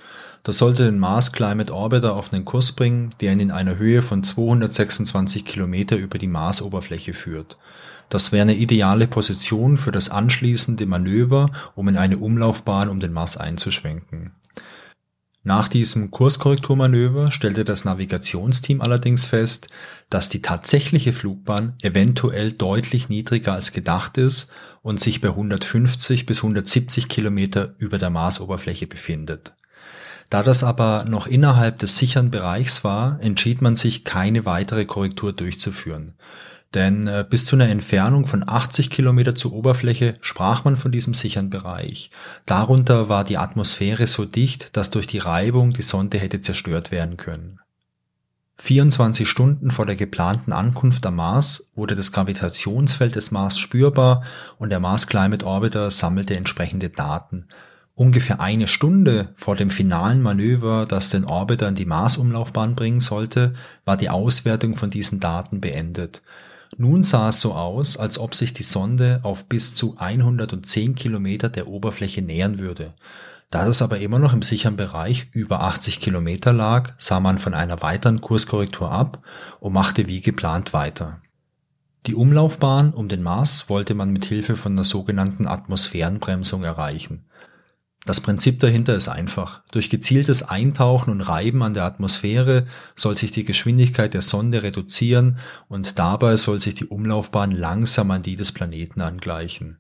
Das 0.45 0.59
sollte 0.59 0.85
den 0.85 1.00
Mars 1.00 1.33
Climate 1.33 1.75
Orbiter 1.75 2.14
auf 2.14 2.33
einen 2.33 2.45
Kurs 2.45 2.71
bringen, 2.71 3.11
der 3.21 3.33
ihn 3.33 3.40
in 3.40 3.50
einer 3.50 3.78
Höhe 3.78 4.02
von 4.02 4.23
226 4.23 5.45
Kilometer 5.45 5.97
über 5.97 6.19
die 6.19 6.28
Marsoberfläche 6.28 7.12
führt. 7.12 7.57
Das 8.09 8.31
wäre 8.31 8.43
eine 8.43 8.55
ideale 8.55 9.09
Position 9.09 9.78
für 9.78 9.90
das 9.90 10.11
anschließende 10.11 10.87
Manöver, 10.87 11.50
um 11.75 11.88
in 11.88 11.97
eine 11.97 12.19
Umlaufbahn 12.19 12.88
um 12.88 13.00
den 13.00 13.12
Mars 13.12 13.37
einzuschwenken. 13.37 14.31
Nach 15.47 15.69
diesem 15.69 16.11
Kurskorrekturmanöver 16.11 17.31
stellte 17.31 17.65
das 17.65 17.85
Navigationsteam 17.85 18.81
allerdings 18.81 19.26
fest, 19.26 19.69
dass 20.11 20.29
die 20.29 20.43
tatsächliche 20.43 21.12
Flugbahn 21.12 21.75
eventuell 21.83 22.53
deutlich 22.53 23.09
niedriger 23.09 23.53
als 23.53 23.71
gedacht 23.71 24.19
ist 24.19 24.49
und 24.83 24.99
sich 24.99 25.21
bei 25.21 25.29
150 25.29 26.26
bis 26.26 26.38
170 26.38 27.09
Kilometer 27.09 27.76
über 27.79 27.97
der 27.97 28.11
Marsoberfläche 28.11 28.88
befindet. 28.88 29.55
Da 30.31 30.43
das 30.43 30.65
aber 30.65 31.05
noch 31.09 31.29
innerhalb 31.29 31.79
des 31.79 31.97
sicheren 31.97 32.33
Bereichs 32.33 32.83
war, 32.83 33.21
entschied 33.21 33.62
man 33.62 33.76
sich, 33.76 34.03
keine 34.03 34.47
weitere 34.47 34.85
Korrektur 34.85 35.33
durchzuführen. 35.33 36.15
Denn 36.76 37.06
äh, 37.06 37.25
bis 37.28 37.47
zu 37.47 37.56
einer 37.56 37.71
Entfernung 37.71 38.26
von 38.26 38.47
80 38.47 38.90
Kilometer 38.90 39.35
zur 39.35 39.54
Oberfläche 39.54 40.18
sprach 40.21 40.64
man 40.64 40.76
von 40.76 40.92
diesem 40.92 41.14
sicheren 41.14 41.49
Bereich. 41.49 42.11
Darunter 42.45 43.09
war 43.09 43.25
die 43.25 43.38
Atmosphäre 43.38 44.06
so 44.06 44.26
dicht, 44.26 44.76
dass 44.76 44.90
durch 44.90 45.06
die 45.06 45.18
Reibung 45.18 45.71
die 45.71 45.80
Sonde 45.80 46.18
hätte 46.18 46.42
zerstört 46.42 46.92
werden 46.92 47.16
können. 47.16 47.61
24 48.59 49.26
Stunden 49.26 49.71
vor 49.71 49.87
der 49.87 49.97
geplanten 49.97 50.52
Ankunft 50.52 51.06
am 51.06 51.16
Mars 51.16 51.71
wurde 51.75 51.97
das 51.97 52.12
Gravitationsfeld 52.12 53.14
des 53.16 53.30
Mars 53.30 53.59
spürbar 53.59 54.23
und 54.59 54.68
der 54.68 54.80
Mars 54.80 55.06
Climate 55.06 55.47
Orbiter 55.47 55.90
sammelte 55.90 56.37
entsprechende 56.37 56.90
Daten. 56.90 57.47
Ungefähr 57.95 58.40
eine 58.40 58.66
Stunde 58.66 59.33
vor 59.37 59.56
dem 59.56 59.71
finalen 59.71 60.21
Manöver, 60.21 60.85
das 60.87 61.09
den 61.09 61.25
Orbiter 61.25 61.68
in 61.68 61.75
die 61.75 61.87
Marsumlaufbahn 61.87 62.75
bringen 62.75 63.00
sollte, 63.00 63.54
war 63.87 63.97
die 63.97 64.11
Auswertung 64.11 64.76
von 64.76 64.90
diesen 64.90 65.21
Daten 65.21 65.62
beendet. 65.62 66.21
Nun 66.76 67.02
sah 67.02 67.30
es 67.30 67.40
so 67.40 67.54
aus, 67.54 67.96
als 67.96 68.18
ob 68.18 68.35
sich 68.35 68.52
die 68.52 68.62
Sonde 68.62 69.20
auf 69.23 69.46
bis 69.46 69.75
zu 69.75 69.96
110 69.99 70.94
Kilometer 70.94 71.49
der 71.49 71.68
Oberfläche 71.68 72.23
nähern 72.23 72.58
würde. 72.58 72.94
Da 73.50 73.64
das 73.64 73.80
aber 73.80 73.99
immer 73.99 74.18
noch 74.18 74.32
im 74.32 74.42
sicheren 74.42 74.76
Bereich 74.76 75.28
über 75.32 75.62
80 75.62 76.00
Kilometer 76.00 76.52
lag, 76.52 76.94
sah 76.99 77.20
man 77.20 77.38
von 77.38 77.54
einer 77.54 77.80
weiteren 77.80 78.20
Kurskorrektur 78.20 78.90
ab 78.90 79.23
und 79.61 79.73
machte 79.73 80.08
wie 80.08 80.20
geplant 80.20 80.73
weiter. 80.73 81.20
Die 82.06 82.14
Umlaufbahn 82.14 82.92
um 82.92 83.08
den 83.08 83.23
Mars 83.23 83.68
wollte 83.68 83.94
man 83.94 84.12
mit 84.12 84.25
Hilfe 84.25 84.56
von 84.56 84.73
einer 84.73 84.85
sogenannten 84.85 85.46
Atmosphärenbremsung 85.46 86.64
erreichen. 86.64 87.25
Das 88.07 88.21
Prinzip 88.21 88.61
dahinter 88.61 88.95
ist 88.95 89.09
einfach. 89.09 89.63
Durch 89.73 89.91
gezieltes 89.91 90.45
Eintauchen 90.45 91.11
und 91.11 91.23
Reiben 91.23 91.65
an 91.65 91.75
der 91.75 91.83
Atmosphäre 91.83 92.67
soll 92.95 93.17
sich 93.17 93.33
die 93.33 93.45
Geschwindigkeit 93.45 94.15
der 94.15 94.23
Sonde 94.23 94.63
reduzieren 94.63 95.39
und 95.69 95.99
dabei 95.99 96.37
soll 96.37 96.61
sich 96.61 96.77
die 96.77 96.87
Umlaufbahn 96.87 97.51
langsam 97.51 98.13
an 98.13 98.23
die 98.23 98.37
des 98.37 98.53
Planeten 98.53 99.01
angleichen. 99.01 99.79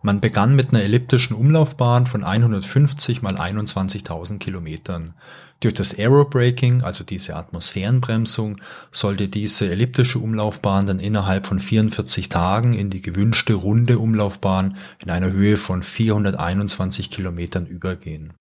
Man 0.00 0.20
begann 0.20 0.54
mit 0.54 0.68
einer 0.68 0.84
elliptischen 0.84 1.34
Umlaufbahn 1.34 2.06
von 2.06 2.22
150 2.22 3.20
mal 3.20 3.36
21.000 3.36 4.38
Kilometern. 4.38 5.14
Durch 5.58 5.74
das 5.74 5.92
Aerobraking, 5.98 6.82
also 6.82 7.02
diese 7.02 7.34
Atmosphärenbremsung, 7.34 8.60
sollte 8.92 9.26
diese 9.26 9.68
elliptische 9.68 10.20
Umlaufbahn 10.20 10.86
dann 10.86 11.00
innerhalb 11.00 11.48
von 11.48 11.58
44 11.58 12.28
Tagen 12.28 12.74
in 12.74 12.90
die 12.90 13.02
gewünschte 13.02 13.54
runde 13.54 13.98
Umlaufbahn 13.98 14.76
in 15.02 15.10
einer 15.10 15.32
Höhe 15.32 15.56
von 15.56 15.82
421 15.82 17.10
Kilometern 17.10 17.66
übergehen. 17.66 18.34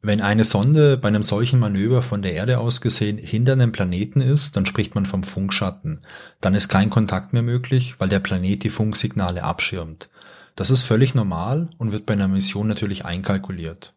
Wenn 0.00 0.20
eine 0.20 0.44
Sonde 0.44 0.96
bei 0.96 1.08
einem 1.08 1.24
solchen 1.24 1.58
Manöver 1.58 2.02
von 2.02 2.22
der 2.22 2.34
Erde 2.34 2.60
aus 2.60 2.80
gesehen 2.80 3.18
hinter 3.18 3.54
einem 3.54 3.72
Planeten 3.72 4.20
ist, 4.20 4.56
dann 4.56 4.64
spricht 4.64 4.94
man 4.94 5.06
vom 5.06 5.24
Funkschatten. 5.24 6.02
Dann 6.40 6.54
ist 6.54 6.68
kein 6.68 6.90
Kontakt 6.90 7.32
mehr 7.32 7.42
möglich, 7.42 7.96
weil 7.98 8.08
der 8.08 8.20
Planet 8.20 8.62
die 8.62 8.70
Funksignale 8.70 9.42
abschirmt. 9.42 10.08
Das 10.56 10.70
ist 10.70 10.82
völlig 10.82 11.14
normal 11.14 11.68
und 11.78 11.92
wird 11.92 12.06
bei 12.06 12.14
einer 12.14 12.28
Mission 12.28 12.66
natürlich 12.66 13.04
einkalkuliert. 13.04 13.92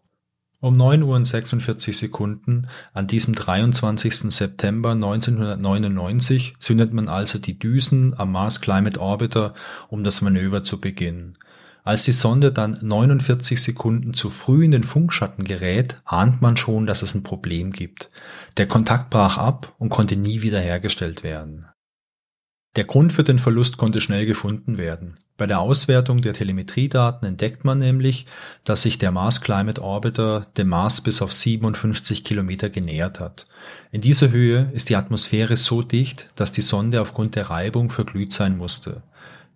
Um 0.61 0.75
9 0.75 1.03
Uhr 1.03 1.15
und 1.15 1.23
46 1.23 1.97
Sekunden 1.97 2.67
an 2.91 3.07
diesem 3.07 3.33
23. 3.33 4.13
September 4.29 4.91
1999 4.91 6.55
zündet 6.59 6.91
man 6.91 7.07
also 7.07 7.39
die 7.39 7.57
Düsen 7.57 8.13
am 8.19 8.33
Mars 8.33 8.59
Climate 8.59 8.99
Orbiter, 8.99 9.53
um 9.87 10.03
das 10.03 10.21
Manöver 10.21 10.61
zu 10.61 10.81
beginnen. 10.81 11.37
Als 11.85 12.03
die 12.03 12.11
Sonde 12.11 12.51
dann 12.51 12.77
49 12.81 13.61
Sekunden 13.61 14.13
zu 14.13 14.29
früh 14.29 14.65
in 14.65 14.71
den 14.71 14.83
Funkschatten 14.83 15.45
gerät, 15.45 16.01
ahnt 16.03 16.41
man 16.41 16.57
schon, 16.57 16.85
dass 16.85 17.03
es 17.03 17.15
ein 17.15 17.23
Problem 17.23 17.71
gibt. 17.71 18.11
Der 18.57 18.67
Kontakt 18.67 19.09
brach 19.09 19.37
ab 19.37 19.73
und 19.79 19.87
konnte 19.87 20.17
nie 20.17 20.41
wiederhergestellt 20.41 21.23
werden. 21.23 21.65
Der 22.79 22.85
Grund 22.85 23.11
für 23.11 23.25
den 23.25 23.39
Verlust 23.39 23.75
konnte 23.75 23.99
schnell 23.99 24.25
gefunden 24.25 24.77
werden. 24.77 25.15
Bei 25.35 25.45
der 25.45 25.59
Auswertung 25.59 26.21
der 26.21 26.31
Telemetriedaten 26.31 27.27
entdeckt 27.27 27.65
man 27.65 27.77
nämlich, 27.77 28.25
dass 28.63 28.83
sich 28.83 28.97
der 28.97 29.11
Mars 29.11 29.41
Climate 29.41 29.81
Orbiter 29.81 30.47
dem 30.55 30.69
Mars 30.69 31.01
bis 31.01 31.21
auf 31.21 31.33
57 31.33 32.23
Kilometer 32.23 32.69
genähert 32.69 33.19
hat. 33.19 33.47
In 33.91 33.99
dieser 33.99 34.31
Höhe 34.31 34.71
ist 34.71 34.87
die 34.87 34.95
Atmosphäre 34.95 35.57
so 35.57 35.81
dicht, 35.81 36.29
dass 36.35 36.53
die 36.53 36.61
Sonde 36.61 37.01
aufgrund 37.01 37.35
der 37.35 37.49
Reibung 37.49 37.89
verglüht 37.89 38.31
sein 38.31 38.57
musste. 38.57 39.03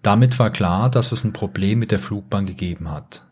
Damit 0.01 0.37
war 0.37 0.49
klar, 0.49 0.91
dass 0.91 1.13
es 1.13 1.23
ein 1.23 1.31
Problem 1.31 1.79
mit 1.79 1.91
der 1.91 1.99
Flugbahn 1.99 2.45
gegeben 2.45 2.91
hat. 2.91 3.23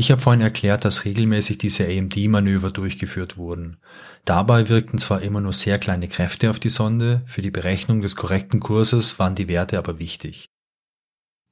Ich 0.00 0.10
habe 0.10 0.22
vorhin 0.22 0.40
erklärt, 0.40 0.86
dass 0.86 1.04
regelmäßig 1.04 1.58
diese 1.58 1.84
AMD-Manöver 1.84 2.70
durchgeführt 2.70 3.36
wurden. 3.36 3.76
Dabei 4.24 4.70
wirkten 4.70 4.96
zwar 4.96 5.20
immer 5.20 5.42
nur 5.42 5.52
sehr 5.52 5.78
kleine 5.78 6.08
Kräfte 6.08 6.48
auf 6.48 6.58
die 6.58 6.70
Sonde, 6.70 7.20
für 7.26 7.42
die 7.42 7.50
Berechnung 7.50 8.00
des 8.00 8.16
korrekten 8.16 8.60
Kurses 8.60 9.18
waren 9.18 9.34
die 9.34 9.46
Werte 9.46 9.76
aber 9.76 9.98
wichtig. 9.98 10.46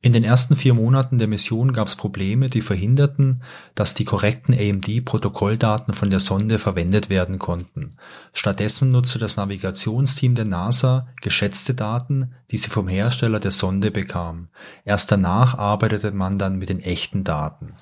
In 0.01 0.15
den 0.15 0.25
ersten 0.25 0.57
vier 0.57 0.73
Monaten 0.73 1.19
der 1.19 1.29
Mission 1.29 1.75
gab 1.75 1.89
es 1.89 1.97
Probleme, 1.97 2.49
die 2.49 2.63
verhinderten, 2.63 3.43
dass 3.75 3.93
die 3.93 4.07
korrekten 4.07 4.55
AMD-Protokolldaten 4.55 5.93
von 5.93 6.09
der 6.09 6.21
Sonde 6.21 6.59
verwendet 6.59 7.11
werden 7.11 7.39
konnten. 7.39 7.97
Stattdessen 8.33 8.91
nutzte 8.91 9.19
das 9.19 9.37
Navigationsteam 9.37 10.35
der 10.35 10.47
NASA 10.47 11.09
geschätzte 11.21 11.75
Daten, 11.75 12.33
die 12.51 12.57
sie 12.57 12.71
vom 12.71 12.89
Hersteller 12.89 13.41
der 13.41 13.51
Sonde 13.51 13.91
bekam. 13.91 14.49
Erst 14.87 15.13
danach 15.13 15.59
arbeitete 15.59 16.13
man 16.13 16.39
dann 16.39 16.57
mit 16.57 16.71
den 16.71 16.81
echten 16.81 17.25
Daten. 17.25 17.75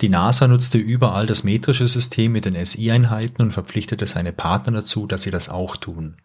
Die 0.00 0.08
NASA 0.08 0.46
nutzte 0.46 0.78
überall 0.78 1.26
das 1.26 1.42
metrische 1.42 1.88
System 1.88 2.32
mit 2.32 2.44
den 2.44 2.54
SI-Einheiten 2.64 3.42
und 3.42 3.52
verpflichtete 3.52 4.06
seine 4.06 4.32
Partner 4.32 4.72
dazu, 4.72 5.06
dass 5.06 5.22
sie 5.22 5.32
das 5.32 5.48
auch 5.48 5.76
tun. 5.76 6.16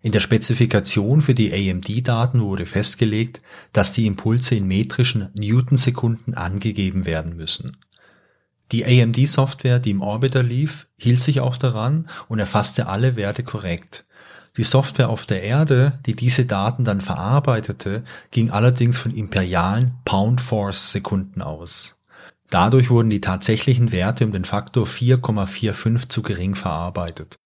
In 0.00 0.12
der 0.12 0.20
Spezifikation 0.20 1.20
für 1.20 1.34
die 1.34 1.52
AMD-Daten 1.52 2.40
wurde 2.40 2.66
festgelegt, 2.66 3.40
dass 3.72 3.90
die 3.90 4.06
Impulse 4.06 4.54
in 4.54 4.68
metrischen 4.68 5.30
Newtonsekunden 5.34 6.34
angegeben 6.34 7.04
werden 7.04 7.36
müssen. 7.36 7.76
Die 8.70 8.84
AMD-Software, 8.84 9.80
die 9.80 9.90
im 9.90 10.02
Orbiter 10.02 10.44
lief, 10.44 10.86
hielt 10.96 11.20
sich 11.20 11.40
auch 11.40 11.56
daran 11.56 12.08
und 12.28 12.38
erfasste 12.38 12.86
alle 12.86 13.16
Werte 13.16 13.42
korrekt. 13.42 14.04
Die 14.56 14.62
Software 14.62 15.08
auf 15.08 15.26
der 15.26 15.42
Erde, 15.42 15.98
die 16.06 16.14
diese 16.14 16.44
Daten 16.44 16.84
dann 16.84 17.00
verarbeitete, 17.00 18.04
ging 18.30 18.50
allerdings 18.50 18.98
von 18.98 19.12
imperialen 19.12 19.92
Pound-Force-Sekunden 20.04 21.42
aus. 21.42 21.97
Dadurch 22.50 22.88
wurden 22.88 23.10
die 23.10 23.20
tatsächlichen 23.20 23.92
Werte 23.92 24.24
um 24.24 24.32
den 24.32 24.44
Faktor 24.44 24.86
4,45 24.86 26.08
zu 26.08 26.22
gering 26.22 26.54
verarbeitet. 26.54 27.36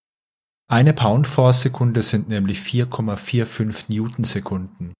Eine 0.69 0.93
Pound-Force-Sekunde 0.93 2.03
sind 2.03 2.29
nämlich 2.29 2.61
4,45 2.61 3.85
Newtonsekunden. 3.89 4.93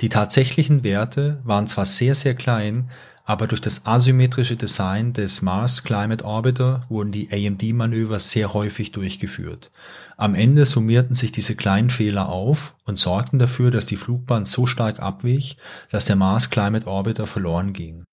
Die 0.00 0.08
tatsächlichen 0.08 0.84
Werte 0.84 1.40
waren 1.44 1.66
zwar 1.66 1.86
sehr, 1.86 2.14
sehr 2.14 2.36
klein, 2.36 2.88
aber 3.24 3.46
durch 3.46 3.60
das 3.60 3.84
asymmetrische 3.84 4.56
Design 4.56 5.12
des 5.12 5.42
Mars 5.42 5.82
Climate 5.82 6.24
Orbiter 6.24 6.86
wurden 6.88 7.12
die 7.12 7.28
AMD-Manöver 7.30 8.20
sehr 8.20 8.54
häufig 8.54 8.92
durchgeführt. 8.92 9.70
Am 10.16 10.34
Ende 10.34 10.64
summierten 10.64 11.14
sich 11.14 11.30
diese 11.30 11.56
kleinen 11.56 11.90
Fehler 11.90 12.28
auf 12.30 12.74
und 12.84 12.98
sorgten 12.98 13.38
dafür, 13.38 13.70
dass 13.70 13.86
die 13.86 13.96
Flugbahn 13.96 14.46
so 14.46 14.66
stark 14.66 15.00
abwich, 15.00 15.58
dass 15.90 16.06
der 16.06 16.16
Mars 16.16 16.48
Climate 16.48 16.86
Orbiter 16.86 17.26
verloren 17.26 17.74
ging. 17.74 18.04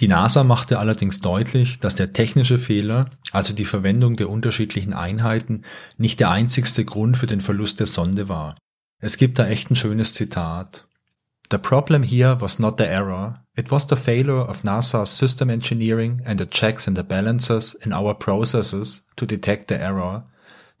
Die 0.00 0.08
NASA 0.08 0.42
machte 0.42 0.78
allerdings 0.80 1.20
deutlich, 1.20 1.78
dass 1.78 1.94
der 1.94 2.12
technische 2.12 2.58
Fehler, 2.58 3.10
also 3.30 3.54
die 3.54 3.64
Verwendung 3.64 4.16
der 4.16 4.28
unterschiedlichen 4.28 4.92
Einheiten, 4.92 5.62
nicht 5.98 6.18
der 6.18 6.30
einzigste 6.30 6.84
Grund 6.84 7.16
für 7.16 7.28
den 7.28 7.40
Verlust 7.40 7.78
der 7.78 7.86
Sonde 7.86 8.28
war. 8.28 8.56
Es 9.00 9.16
gibt 9.18 9.38
da 9.38 9.46
echt 9.46 9.70
ein 9.70 9.76
schönes 9.76 10.14
Zitat. 10.14 10.86
The 11.50 11.58
problem 11.58 12.02
here 12.02 12.40
was 12.40 12.58
not 12.58 12.78
the 12.78 12.84
error, 12.84 13.44
it 13.54 13.70
was 13.70 13.86
the 13.88 13.96
failure 13.96 14.48
of 14.48 14.64
NASA's 14.64 15.16
system 15.16 15.50
engineering 15.50 16.22
and 16.24 16.40
the 16.40 16.46
checks 16.46 16.88
and 16.88 16.96
the 16.96 17.04
balances 17.04 17.74
in 17.74 17.92
our 17.92 18.14
processes 18.14 19.06
to 19.16 19.26
detect 19.26 19.68
the 19.68 19.76
error. 19.76 20.24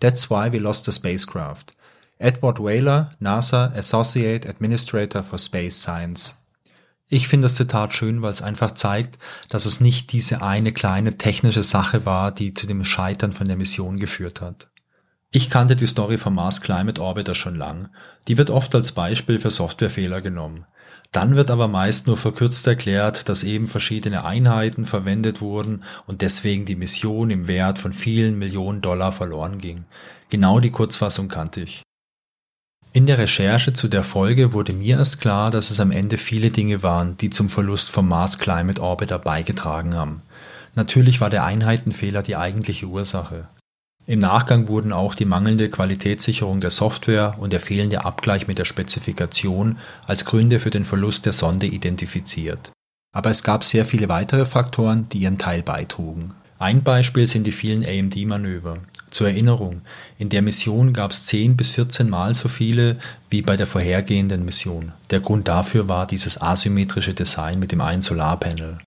That's 0.00 0.28
why 0.30 0.50
we 0.50 0.58
lost 0.58 0.86
the 0.86 0.92
spacecraft. 0.92 1.74
Edward 2.18 2.58
Whaler, 2.58 3.10
NASA 3.20 3.72
Associate 3.76 4.44
Administrator 4.48 5.22
for 5.22 5.38
Space 5.38 5.76
Science. 5.76 6.34
Ich 7.14 7.28
finde 7.28 7.44
das 7.44 7.54
Zitat 7.54 7.94
schön, 7.94 8.22
weil 8.22 8.32
es 8.32 8.42
einfach 8.42 8.72
zeigt, 8.72 9.20
dass 9.48 9.66
es 9.66 9.80
nicht 9.80 10.10
diese 10.10 10.42
eine 10.42 10.72
kleine 10.72 11.16
technische 11.16 11.62
Sache 11.62 12.04
war, 12.04 12.32
die 12.32 12.54
zu 12.54 12.66
dem 12.66 12.84
Scheitern 12.84 13.32
von 13.32 13.46
der 13.46 13.56
Mission 13.56 13.98
geführt 13.98 14.40
hat. 14.40 14.66
Ich 15.30 15.48
kannte 15.48 15.76
die 15.76 15.86
Story 15.86 16.18
vom 16.18 16.34
Mars 16.34 16.60
Climate 16.60 17.00
Orbiter 17.00 17.36
schon 17.36 17.54
lang. 17.54 17.88
Die 18.26 18.36
wird 18.36 18.50
oft 18.50 18.74
als 18.74 18.90
Beispiel 18.90 19.38
für 19.38 19.52
Softwarefehler 19.52 20.22
genommen. 20.22 20.66
Dann 21.12 21.36
wird 21.36 21.52
aber 21.52 21.68
meist 21.68 22.08
nur 22.08 22.16
verkürzt 22.16 22.66
erklärt, 22.66 23.28
dass 23.28 23.44
eben 23.44 23.68
verschiedene 23.68 24.24
Einheiten 24.24 24.84
verwendet 24.84 25.40
wurden 25.40 25.84
und 26.08 26.20
deswegen 26.20 26.64
die 26.64 26.74
Mission 26.74 27.30
im 27.30 27.46
Wert 27.46 27.78
von 27.78 27.92
vielen 27.92 28.40
Millionen 28.40 28.80
Dollar 28.80 29.12
verloren 29.12 29.58
ging. 29.58 29.84
Genau 30.30 30.58
die 30.58 30.72
Kurzfassung 30.72 31.28
kannte 31.28 31.60
ich. 31.60 31.84
In 32.96 33.06
der 33.06 33.18
Recherche 33.18 33.72
zu 33.72 33.88
der 33.88 34.04
Folge 34.04 34.52
wurde 34.52 34.72
mir 34.72 34.98
erst 34.98 35.20
klar, 35.20 35.50
dass 35.50 35.72
es 35.72 35.80
am 35.80 35.90
Ende 35.90 36.16
viele 36.16 36.52
Dinge 36.52 36.84
waren, 36.84 37.16
die 37.16 37.28
zum 37.28 37.48
Verlust 37.48 37.90
vom 37.90 38.06
Mars 38.06 38.38
Climate 38.38 38.80
Orbiter 38.80 39.18
beigetragen 39.18 39.96
haben. 39.96 40.22
Natürlich 40.76 41.20
war 41.20 41.28
der 41.28 41.44
Einheitenfehler 41.44 42.22
die 42.22 42.36
eigentliche 42.36 42.86
Ursache. 42.86 43.48
Im 44.06 44.20
Nachgang 44.20 44.68
wurden 44.68 44.92
auch 44.92 45.16
die 45.16 45.24
mangelnde 45.24 45.70
Qualitätssicherung 45.70 46.60
der 46.60 46.70
Software 46.70 47.34
und 47.40 47.52
der 47.52 47.58
fehlende 47.58 48.04
Abgleich 48.04 48.46
mit 48.46 48.60
der 48.60 48.64
Spezifikation 48.64 49.78
als 50.06 50.24
Gründe 50.24 50.60
für 50.60 50.70
den 50.70 50.84
Verlust 50.84 51.26
der 51.26 51.32
Sonde 51.32 51.66
identifiziert. 51.66 52.70
Aber 53.12 53.30
es 53.30 53.42
gab 53.42 53.64
sehr 53.64 53.86
viele 53.86 54.08
weitere 54.08 54.46
Faktoren, 54.46 55.08
die 55.08 55.18
ihren 55.18 55.38
Teil 55.38 55.64
beitrugen. 55.64 56.34
Ein 56.60 56.84
Beispiel 56.84 57.26
sind 57.26 57.44
die 57.44 57.52
vielen 57.52 57.84
AMD-Manöver. 57.84 58.78
Zur 59.14 59.28
Erinnerung, 59.28 59.82
in 60.18 60.28
der 60.28 60.42
Mission 60.42 60.92
gab 60.92 61.12
es 61.12 61.26
10 61.26 61.56
bis 61.56 61.70
14 61.70 62.10
Mal 62.10 62.34
so 62.34 62.48
viele 62.48 62.96
wie 63.30 63.42
bei 63.42 63.56
der 63.56 63.68
vorhergehenden 63.68 64.44
Mission. 64.44 64.90
Der 65.10 65.20
Grund 65.20 65.46
dafür 65.46 65.88
war 65.88 66.08
dieses 66.08 66.42
asymmetrische 66.42 67.14
Design 67.14 67.60
mit 67.60 67.70
dem 67.70 67.80
einen 67.80 68.02
Solarpanel. 68.02 68.78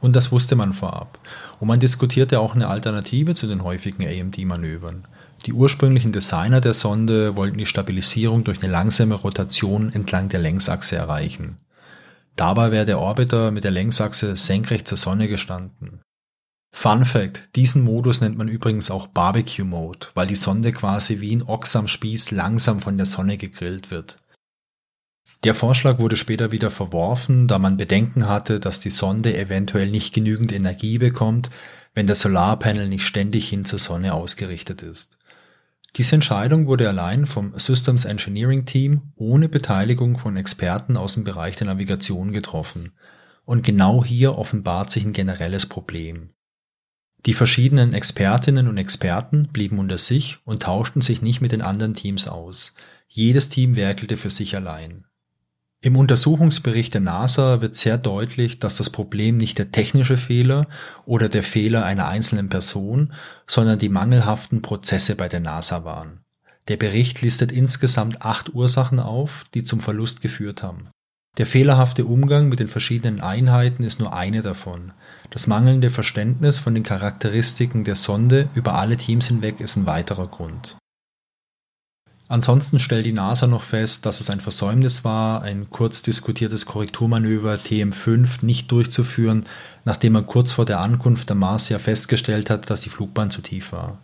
Und 0.00 0.14
das 0.14 0.30
wusste 0.30 0.54
man 0.54 0.72
vorab. 0.72 1.18
Und 1.58 1.66
man 1.66 1.80
diskutierte 1.80 2.38
auch 2.38 2.54
eine 2.54 2.68
Alternative 2.68 3.34
zu 3.34 3.48
den 3.48 3.64
häufigen 3.64 4.06
AMD-Manövern. 4.06 5.02
Die 5.46 5.52
ursprünglichen 5.52 6.12
Designer 6.12 6.60
der 6.60 6.74
Sonde 6.74 7.34
wollten 7.34 7.58
die 7.58 7.66
Stabilisierung 7.66 8.44
durch 8.44 8.62
eine 8.62 8.70
langsame 8.70 9.16
Rotation 9.16 9.92
entlang 9.92 10.28
der 10.28 10.38
Längsachse 10.38 10.94
erreichen. 10.94 11.56
Dabei 12.36 12.70
wäre 12.70 12.86
der 12.86 13.00
Orbiter 13.00 13.50
mit 13.50 13.64
der 13.64 13.72
Längsachse 13.72 14.36
senkrecht 14.36 14.86
zur 14.86 14.96
Sonne 14.96 15.26
gestanden. 15.26 16.02
Fun 16.78 17.06
Fact, 17.06 17.48
diesen 17.56 17.84
Modus 17.84 18.20
nennt 18.20 18.36
man 18.36 18.48
übrigens 18.48 18.90
auch 18.90 19.06
Barbecue 19.06 19.64
Mode, 19.64 20.08
weil 20.12 20.26
die 20.26 20.36
Sonde 20.36 20.74
quasi 20.74 21.20
wie 21.20 21.34
ein 21.34 21.42
Ochs 21.42 21.74
am 21.74 21.88
Spieß 21.88 22.32
langsam 22.32 22.80
von 22.80 22.98
der 22.98 23.06
Sonne 23.06 23.38
gegrillt 23.38 23.90
wird. 23.90 24.18
Der 25.42 25.54
Vorschlag 25.54 25.98
wurde 25.98 26.18
später 26.18 26.52
wieder 26.52 26.70
verworfen, 26.70 27.48
da 27.48 27.58
man 27.58 27.78
Bedenken 27.78 28.28
hatte, 28.28 28.60
dass 28.60 28.78
die 28.78 28.90
Sonde 28.90 29.38
eventuell 29.38 29.88
nicht 29.88 30.14
genügend 30.14 30.52
Energie 30.52 30.98
bekommt, 30.98 31.48
wenn 31.94 32.06
der 32.06 32.14
Solarpanel 32.14 32.90
nicht 32.90 33.06
ständig 33.06 33.48
hin 33.48 33.64
zur 33.64 33.78
Sonne 33.78 34.12
ausgerichtet 34.12 34.82
ist. 34.82 35.16
Diese 35.96 36.14
Entscheidung 36.14 36.66
wurde 36.66 36.90
allein 36.90 37.24
vom 37.24 37.58
Systems 37.58 38.04
Engineering 38.04 38.66
Team 38.66 39.12
ohne 39.16 39.48
Beteiligung 39.48 40.18
von 40.18 40.36
Experten 40.36 40.98
aus 40.98 41.14
dem 41.14 41.24
Bereich 41.24 41.56
der 41.56 41.68
Navigation 41.68 42.32
getroffen. 42.32 42.92
Und 43.46 43.64
genau 43.64 44.04
hier 44.04 44.36
offenbart 44.36 44.90
sich 44.90 45.06
ein 45.06 45.14
generelles 45.14 45.64
Problem. 45.64 46.32
Die 47.26 47.34
verschiedenen 47.34 47.92
Expertinnen 47.92 48.68
und 48.68 48.78
Experten 48.78 49.48
blieben 49.48 49.80
unter 49.80 49.98
sich 49.98 50.38
und 50.44 50.62
tauschten 50.62 51.02
sich 51.02 51.22
nicht 51.22 51.40
mit 51.40 51.50
den 51.50 51.60
anderen 51.60 51.94
Teams 51.94 52.28
aus. 52.28 52.72
Jedes 53.08 53.48
Team 53.48 53.74
werkelte 53.74 54.16
für 54.16 54.30
sich 54.30 54.54
allein. 54.54 55.06
Im 55.82 55.96
Untersuchungsbericht 55.96 56.94
der 56.94 57.00
NASA 57.00 57.60
wird 57.60 57.74
sehr 57.74 57.98
deutlich, 57.98 58.60
dass 58.60 58.76
das 58.76 58.90
Problem 58.90 59.36
nicht 59.36 59.58
der 59.58 59.72
technische 59.72 60.16
Fehler 60.16 60.68
oder 61.04 61.28
der 61.28 61.42
Fehler 61.42 61.84
einer 61.84 62.08
einzelnen 62.08 62.48
Person, 62.48 63.12
sondern 63.46 63.78
die 63.80 63.88
mangelhaften 63.88 64.62
Prozesse 64.62 65.16
bei 65.16 65.28
der 65.28 65.40
NASA 65.40 65.84
waren. 65.84 66.20
Der 66.68 66.76
Bericht 66.76 67.22
listet 67.22 67.52
insgesamt 67.52 68.22
acht 68.22 68.54
Ursachen 68.54 69.00
auf, 69.00 69.44
die 69.52 69.64
zum 69.64 69.80
Verlust 69.80 70.22
geführt 70.22 70.62
haben. 70.62 70.90
Der 71.38 71.46
fehlerhafte 71.46 72.06
Umgang 72.06 72.48
mit 72.48 72.60
den 72.60 72.68
verschiedenen 72.68 73.20
Einheiten 73.20 73.82
ist 73.82 74.00
nur 74.00 74.14
eine 74.14 74.40
davon. 74.40 74.92
Das 75.30 75.46
mangelnde 75.46 75.90
Verständnis 75.90 76.58
von 76.58 76.74
den 76.74 76.82
Charakteristiken 76.82 77.84
der 77.84 77.96
Sonde 77.96 78.48
über 78.54 78.74
alle 78.74 78.96
Teams 78.96 79.28
hinweg 79.28 79.60
ist 79.60 79.76
ein 79.76 79.86
weiterer 79.86 80.28
Grund. 80.28 80.76
Ansonsten 82.28 82.80
stellt 82.80 83.06
die 83.06 83.12
NASA 83.12 83.46
noch 83.46 83.62
fest, 83.62 84.04
dass 84.04 84.20
es 84.20 84.30
ein 84.30 84.40
Versäumnis 84.40 85.04
war, 85.04 85.42
ein 85.42 85.70
kurz 85.70 86.02
diskutiertes 86.02 86.66
Korrekturmanöver 86.66 87.54
TM5 87.54 88.44
nicht 88.44 88.72
durchzuführen, 88.72 89.44
nachdem 89.84 90.14
man 90.14 90.26
kurz 90.26 90.52
vor 90.52 90.64
der 90.64 90.80
Ankunft 90.80 91.28
der 91.28 91.36
Mars 91.36 91.68
ja 91.68 91.78
festgestellt 91.78 92.50
hat, 92.50 92.68
dass 92.68 92.80
die 92.80 92.88
Flugbahn 92.88 93.30
zu 93.30 93.42
tief 93.42 93.70
war. 93.70 93.98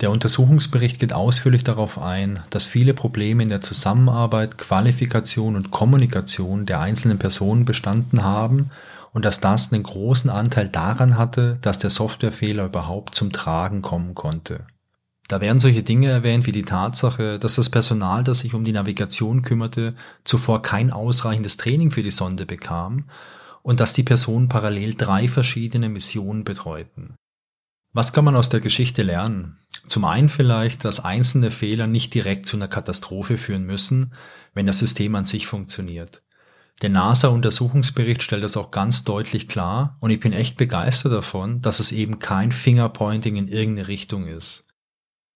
Der 0.00 0.10
Untersuchungsbericht 0.10 0.98
geht 0.98 1.12
ausführlich 1.12 1.62
darauf 1.62 1.98
ein, 1.98 2.42
dass 2.48 2.64
viele 2.64 2.94
Probleme 2.94 3.42
in 3.42 3.50
der 3.50 3.60
Zusammenarbeit, 3.60 4.56
Qualifikation 4.56 5.56
und 5.56 5.70
Kommunikation 5.70 6.64
der 6.64 6.80
einzelnen 6.80 7.18
Personen 7.18 7.66
bestanden 7.66 8.24
haben 8.24 8.70
und 9.12 9.26
dass 9.26 9.40
das 9.40 9.72
einen 9.72 9.82
großen 9.82 10.30
Anteil 10.30 10.70
daran 10.70 11.18
hatte, 11.18 11.58
dass 11.60 11.78
der 11.78 11.90
Softwarefehler 11.90 12.64
überhaupt 12.64 13.14
zum 13.14 13.30
Tragen 13.30 13.82
kommen 13.82 14.14
konnte. 14.14 14.66
Da 15.28 15.40
werden 15.42 15.60
solche 15.60 15.82
Dinge 15.82 16.08
erwähnt 16.08 16.46
wie 16.46 16.52
die 16.52 16.64
Tatsache, 16.64 17.38
dass 17.38 17.56
das 17.56 17.68
Personal, 17.68 18.24
das 18.24 18.40
sich 18.40 18.54
um 18.54 18.64
die 18.64 18.72
Navigation 18.72 19.42
kümmerte, 19.42 19.94
zuvor 20.24 20.62
kein 20.62 20.90
ausreichendes 20.90 21.58
Training 21.58 21.90
für 21.90 22.02
die 22.02 22.10
Sonde 22.10 22.46
bekam 22.46 23.04
und 23.62 23.80
dass 23.80 23.92
die 23.92 24.02
Personen 24.02 24.48
parallel 24.48 24.94
drei 24.94 25.28
verschiedene 25.28 25.90
Missionen 25.90 26.42
betreuten. 26.42 27.14
Was 27.92 28.12
kann 28.12 28.24
man 28.24 28.36
aus 28.36 28.48
der 28.48 28.60
Geschichte 28.60 29.02
lernen? 29.02 29.58
Zum 29.88 30.04
einen 30.04 30.28
vielleicht, 30.28 30.84
dass 30.84 31.04
einzelne 31.04 31.50
Fehler 31.50 31.88
nicht 31.88 32.14
direkt 32.14 32.46
zu 32.46 32.56
einer 32.56 32.68
Katastrophe 32.68 33.36
führen 33.36 33.64
müssen, 33.64 34.12
wenn 34.54 34.66
das 34.66 34.78
System 34.78 35.16
an 35.16 35.24
sich 35.24 35.48
funktioniert. 35.48 36.22
Der 36.82 36.90
NASA-Untersuchungsbericht 36.90 38.22
stellt 38.22 38.44
das 38.44 38.56
auch 38.56 38.70
ganz 38.70 39.02
deutlich 39.02 39.48
klar 39.48 39.96
und 39.98 40.10
ich 40.10 40.20
bin 40.20 40.32
echt 40.32 40.56
begeistert 40.56 41.12
davon, 41.12 41.62
dass 41.62 41.80
es 41.80 41.90
eben 41.90 42.20
kein 42.20 42.52
Fingerpointing 42.52 43.34
in 43.34 43.48
irgendeine 43.48 43.88
Richtung 43.88 44.28
ist. 44.28 44.66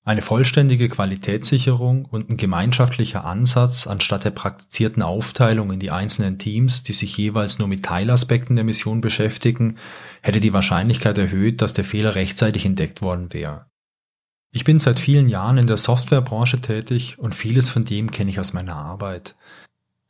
Eine 0.07 0.21
vollständige 0.21 0.91
Qualitätssicherung 0.91 2.05
und 2.05 2.29
ein 2.29 2.37
gemeinschaftlicher 2.37 3.25
Ansatz 3.25 3.87
anstatt 3.87 4.25
der 4.25 4.33
praktizierten 4.33 5.03
Aufteilung 5.03 5.73
in 5.73 5.81
die 5.81 5.93
einzelnen 5.93 6.39
Teams, 6.39 6.83
die 6.83 6.93
sich 6.93 7.17
jeweils 7.17 7.59
nur 7.59 7.69
mit 7.69 7.85
Teilaspekten 7.85 8.55
der 8.55 8.67
Mission 8.67 9.01
beschäftigen, 9.01 9.79
hätte 10.21 10.41
die 10.41 10.53
Wahrscheinlichkeit 10.53 11.17
erhöht, 11.17 11.63
dass 11.63 11.73
der 11.73 11.85
Fehler 11.85 12.17
rechtzeitig 12.17 12.67
entdeckt 12.67 13.01
worden 13.01 13.33
wäre. 13.33 13.65
Ich 14.53 14.65
bin 14.65 14.79
seit 14.79 15.01
vielen 15.01 15.27
Jahren 15.27 15.57
in 15.57 15.67
der 15.67 15.79
Softwarebranche 15.79 16.61
tätig 16.61 17.19
und 17.19 17.35
vieles 17.35 17.71
von 17.71 17.87
dem 17.87 18.11
kenne 18.11 18.29
ich 18.31 18.39
aus 18.39 18.53
meiner 18.53 18.77
Arbeit. 18.77 19.35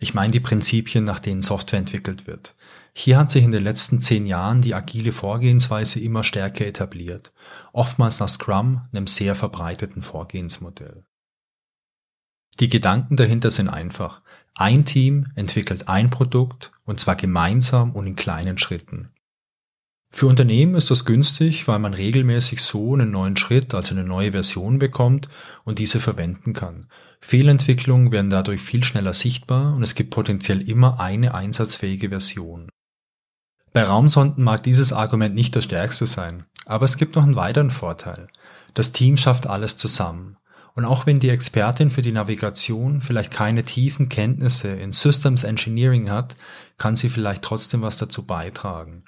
Ich 0.04 0.12
meine 0.12 0.32
die 0.32 0.40
Prinzipien, 0.40 1.02
nach 1.02 1.18
denen 1.18 1.40
Software 1.40 1.78
entwickelt 1.78 2.26
wird. 2.26 2.54
Hier 2.92 3.16
hat 3.16 3.30
sich 3.30 3.42
in 3.42 3.52
den 3.52 3.64
letzten 3.64 4.00
zehn 4.00 4.26
Jahren 4.26 4.60
die 4.60 4.74
agile 4.74 5.12
Vorgehensweise 5.12 5.98
immer 5.98 6.24
stärker 6.24 6.66
etabliert, 6.66 7.32
oftmals 7.72 8.20
nach 8.20 8.28
Scrum, 8.28 8.82
einem 8.92 9.06
sehr 9.06 9.34
verbreiteten 9.34 10.02
Vorgehensmodell. 10.02 11.06
Die 12.60 12.68
Gedanken 12.68 13.16
dahinter 13.16 13.50
sind 13.50 13.70
einfach. 13.70 14.20
Ein 14.52 14.84
Team 14.84 15.32
entwickelt 15.36 15.88
ein 15.88 16.10
Produkt 16.10 16.72
und 16.84 17.00
zwar 17.00 17.16
gemeinsam 17.16 17.92
und 17.92 18.06
in 18.06 18.14
kleinen 18.14 18.58
Schritten. 18.58 19.08
Für 20.10 20.26
Unternehmen 20.26 20.74
ist 20.74 20.90
das 20.90 21.06
günstig, 21.06 21.66
weil 21.66 21.78
man 21.78 21.94
regelmäßig 21.94 22.60
so 22.60 22.92
einen 22.92 23.10
neuen 23.10 23.38
Schritt, 23.38 23.72
also 23.72 23.94
eine 23.94 24.04
neue 24.04 24.32
Version 24.32 24.78
bekommt 24.78 25.30
und 25.64 25.78
diese 25.78 25.98
verwenden 25.98 26.52
kann. 26.52 26.86
Fehlentwicklungen 27.26 28.12
werden 28.12 28.28
dadurch 28.28 28.60
viel 28.60 28.84
schneller 28.84 29.14
sichtbar 29.14 29.74
und 29.74 29.82
es 29.82 29.94
gibt 29.94 30.10
potenziell 30.10 30.60
immer 30.68 31.00
eine 31.00 31.32
einsatzfähige 31.32 32.10
Version. 32.10 32.68
Bei 33.72 33.82
Raumsonden 33.82 34.44
mag 34.44 34.62
dieses 34.62 34.92
Argument 34.92 35.34
nicht 35.34 35.56
das 35.56 35.64
stärkste 35.64 36.04
sein, 36.04 36.44
aber 36.66 36.84
es 36.84 36.98
gibt 36.98 37.16
noch 37.16 37.22
einen 37.22 37.34
weiteren 37.34 37.70
Vorteil. 37.70 38.28
Das 38.74 38.92
Team 38.92 39.16
schafft 39.16 39.46
alles 39.46 39.78
zusammen. 39.78 40.36
Und 40.74 40.84
auch 40.84 41.06
wenn 41.06 41.18
die 41.18 41.30
Expertin 41.30 41.88
für 41.88 42.02
die 42.02 42.12
Navigation 42.12 43.00
vielleicht 43.00 43.30
keine 43.30 43.62
tiefen 43.62 44.10
Kenntnisse 44.10 44.68
in 44.68 44.92
Systems 44.92 45.44
Engineering 45.44 46.10
hat, 46.10 46.36
kann 46.76 46.94
sie 46.94 47.08
vielleicht 47.08 47.42
trotzdem 47.42 47.80
was 47.80 47.96
dazu 47.96 48.26
beitragen. 48.26 49.04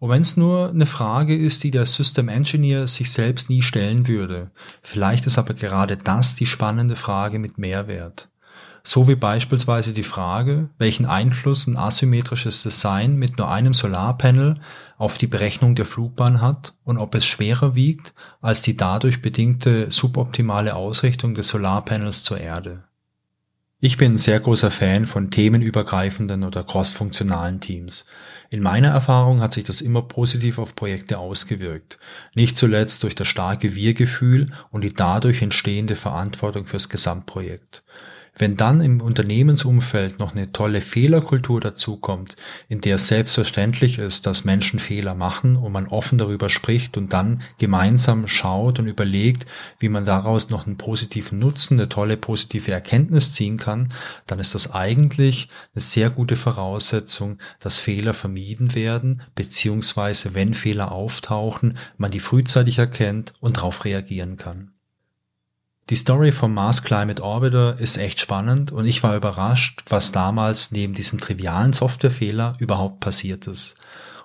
Und 0.00 0.08
wenn 0.08 0.22
es 0.22 0.38
nur 0.38 0.70
eine 0.70 0.86
Frage 0.86 1.36
ist, 1.36 1.62
die 1.62 1.70
der 1.70 1.84
System 1.84 2.28
Engineer 2.28 2.88
sich 2.88 3.12
selbst 3.12 3.50
nie 3.50 3.60
stellen 3.60 4.08
würde, 4.08 4.50
vielleicht 4.82 5.26
ist 5.26 5.36
aber 5.36 5.52
gerade 5.52 5.98
das 5.98 6.34
die 6.34 6.46
spannende 6.46 6.96
Frage 6.96 7.38
mit 7.38 7.58
Mehrwert. 7.58 8.30
So 8.82 9.08
wie 9.08 9.14
beispielsweise 9.14 9.92
die 9.92 10.02
Frage, 10.02 10.70
welchen 10.78 11.04
Einfluss 11.04 11.66
ein 11.66 11.76
asymmetrisches 11.76 12.62
Design 12.62 13.18
mit 13.18 13.36
nur 13.36 13.50
einem 13.50 13.74
Solarpanel 13.74 14.58
auf 14.96 15.18
die 15.18 15.26
Berechnung 15.26 15.74
der 15.74 15.84
Flugbahn 15.84 16.40
hat 16.40 16.72
und 16.82 16.96
ob 16.96 17.14
es 17.14 17.26
schwerer 17.26 17.74
wiegt 17.74 18.14
als 18.40 18.62
die 18.62 18.78
dadurch 18.78 19.20
bedingte 19.20 19.90
suboptimale 19.90 20.76
Ausrichtung 20.76 21.34
des 21.34 21.48
Solarpanels 21.48 22.24
zur 22.24 22.40
Erde. 22.40 22.84
Ich 23.82 23.96
bin 23.96 24.12
ein 24.12 24.18
sehr 24.18 24.40
großer 24.40 24.70
Fan 24.70 25.06
von 25.06 25.30
themenübergreifenden 25.30 26.44
oder 26.44 26.62
crossfunktionalen 26.62 27.60
Teams. 27.60 28.04
In 28.52 28.62
meiner 28.62 28.88
Erfahrung 28.88 29.40
hat 29.42 29.52
sich 29.52 29.62
das 29.62 29.80
immer 29.80 30.02
positiv 30.02 30.58
auf 30.58 30.74
Projekte 30.74 31.18
ausgewirkt, 31.18 32.00
nicht 32.34 32.58
zuletzt 32.58 33.04
durch 33.04 33.14
das 33.14 33.28
starke 33.28 33.76
Wir-Gefühl 33.76 34.50
und 34.72 34.82
die 34.82 34.92
dadurch 34.92 35.40
entstehende 35.40 35.94
Verantwortung 35.94 36.66
fürs 36.66 36.88
Gesamtprojekt. 36.88 37.84
Wenn 38.40 38.56
dann 38.56 38.80
im 38.80 39.02
Unternehmensumfeld 39.02 40.18
noch 40.18 40.32
eine 40.32 40.50
tolle 40.50 40.80
Fehlerkultur 40.80 41.60
dazukommt, 41.60 42.36
in 42.70 42.80
der 42.80 42.94
es 42.94 43.06
selbstverständlich 43.06 43.98
ist, 43.98 44.24
dass 44.24 44.46
Menschen 44.46 44.78
Fehler 44.78 45.14
machen 45.14 45.56
und 45.56 45.72
man 45.72 45.88
offen 45.88 46.16
darüber 46.16 46.48
spricht 46.48 46.96
und 46.96 47.12
dann 47.12 47.42
gemeinsam 47.58 48.26
schaut 48.26 48.78
und 48.78 48.86
überlegt, 48.86 49.44
wie 49.78 49.90
man 49.90 50.06
daraus 50.06 50.48
noch 50.48 50.66
einen 50.66 50.78
positiven 50.78 51.38
Nutzen, 51.38 51.78
eine 51.78 51.90
tolle 51.90 52.16
positive 52.16 52.72
Erkenntnis 52.72 53.34
ziehen 53.34 53.58
kann, 53.58 53.92
dann 54.26 54.38
ist 54.38 54.54
das 54.54 54.72
eigentlich 54.72 55.50
eine 55.74 55.82
sehr 55.82 56.08
gute 56.08 56.36
Voraussetzung, 56.36 57.36
dass 57.58 57.78
Fehler 57.78 58.14
vermieden 58.14 58.74
werden, 58.74 59.20
beziehungsweise 59.34 60.32
wenn 60.32 60.54
Fehler 60.54 60.92
auftauchen, 60.92 61.76
man 61.98 62.10
die 62.10 62.20
frühzeitig 62.20 62.78
erkennt 62.78 63.34
und 63.40 63.58
darauf 63.58 63.84
reagieren 63.84 64.38
kann. 64.38 64.72
Die 65.90 65.96
Story 65.96 66.30
vom 66.30 66.54
Mars 66.54 66.84
Climate 66.84 67.20
Orbiter 67.20 67.76
ist 67.80 67.96
echt 67.96 68.20
spannend 68.20 68.70
und 68.70 68.86
ich 68.86 69.02
war 69.02 69.16
überrascht, 69.16 69.82
was 69.88 70.12
damals 70.12 70.70
neben 70.70 70.94
diesem 70.94 71.18
trivialen 71.18 71.72
Softwarefehler 71.72 72.54
überhaupt 72.60 73.00
passiert 73.00 73.48
ist. 73.48 73.74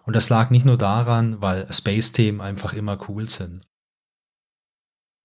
Und 0.03 0.15
das 0.15 0.29
lag 0.29 0.51
nicht 0.51 0.67
nur 0.67 0.77
daran, 0.77 1.41
weil 1.41 1.65
Space-Themen 1.73 2.39
einfach 2.39 2.73
immer 2.73 2.99
cool 3.09 3.27
sind. 3.27 3.63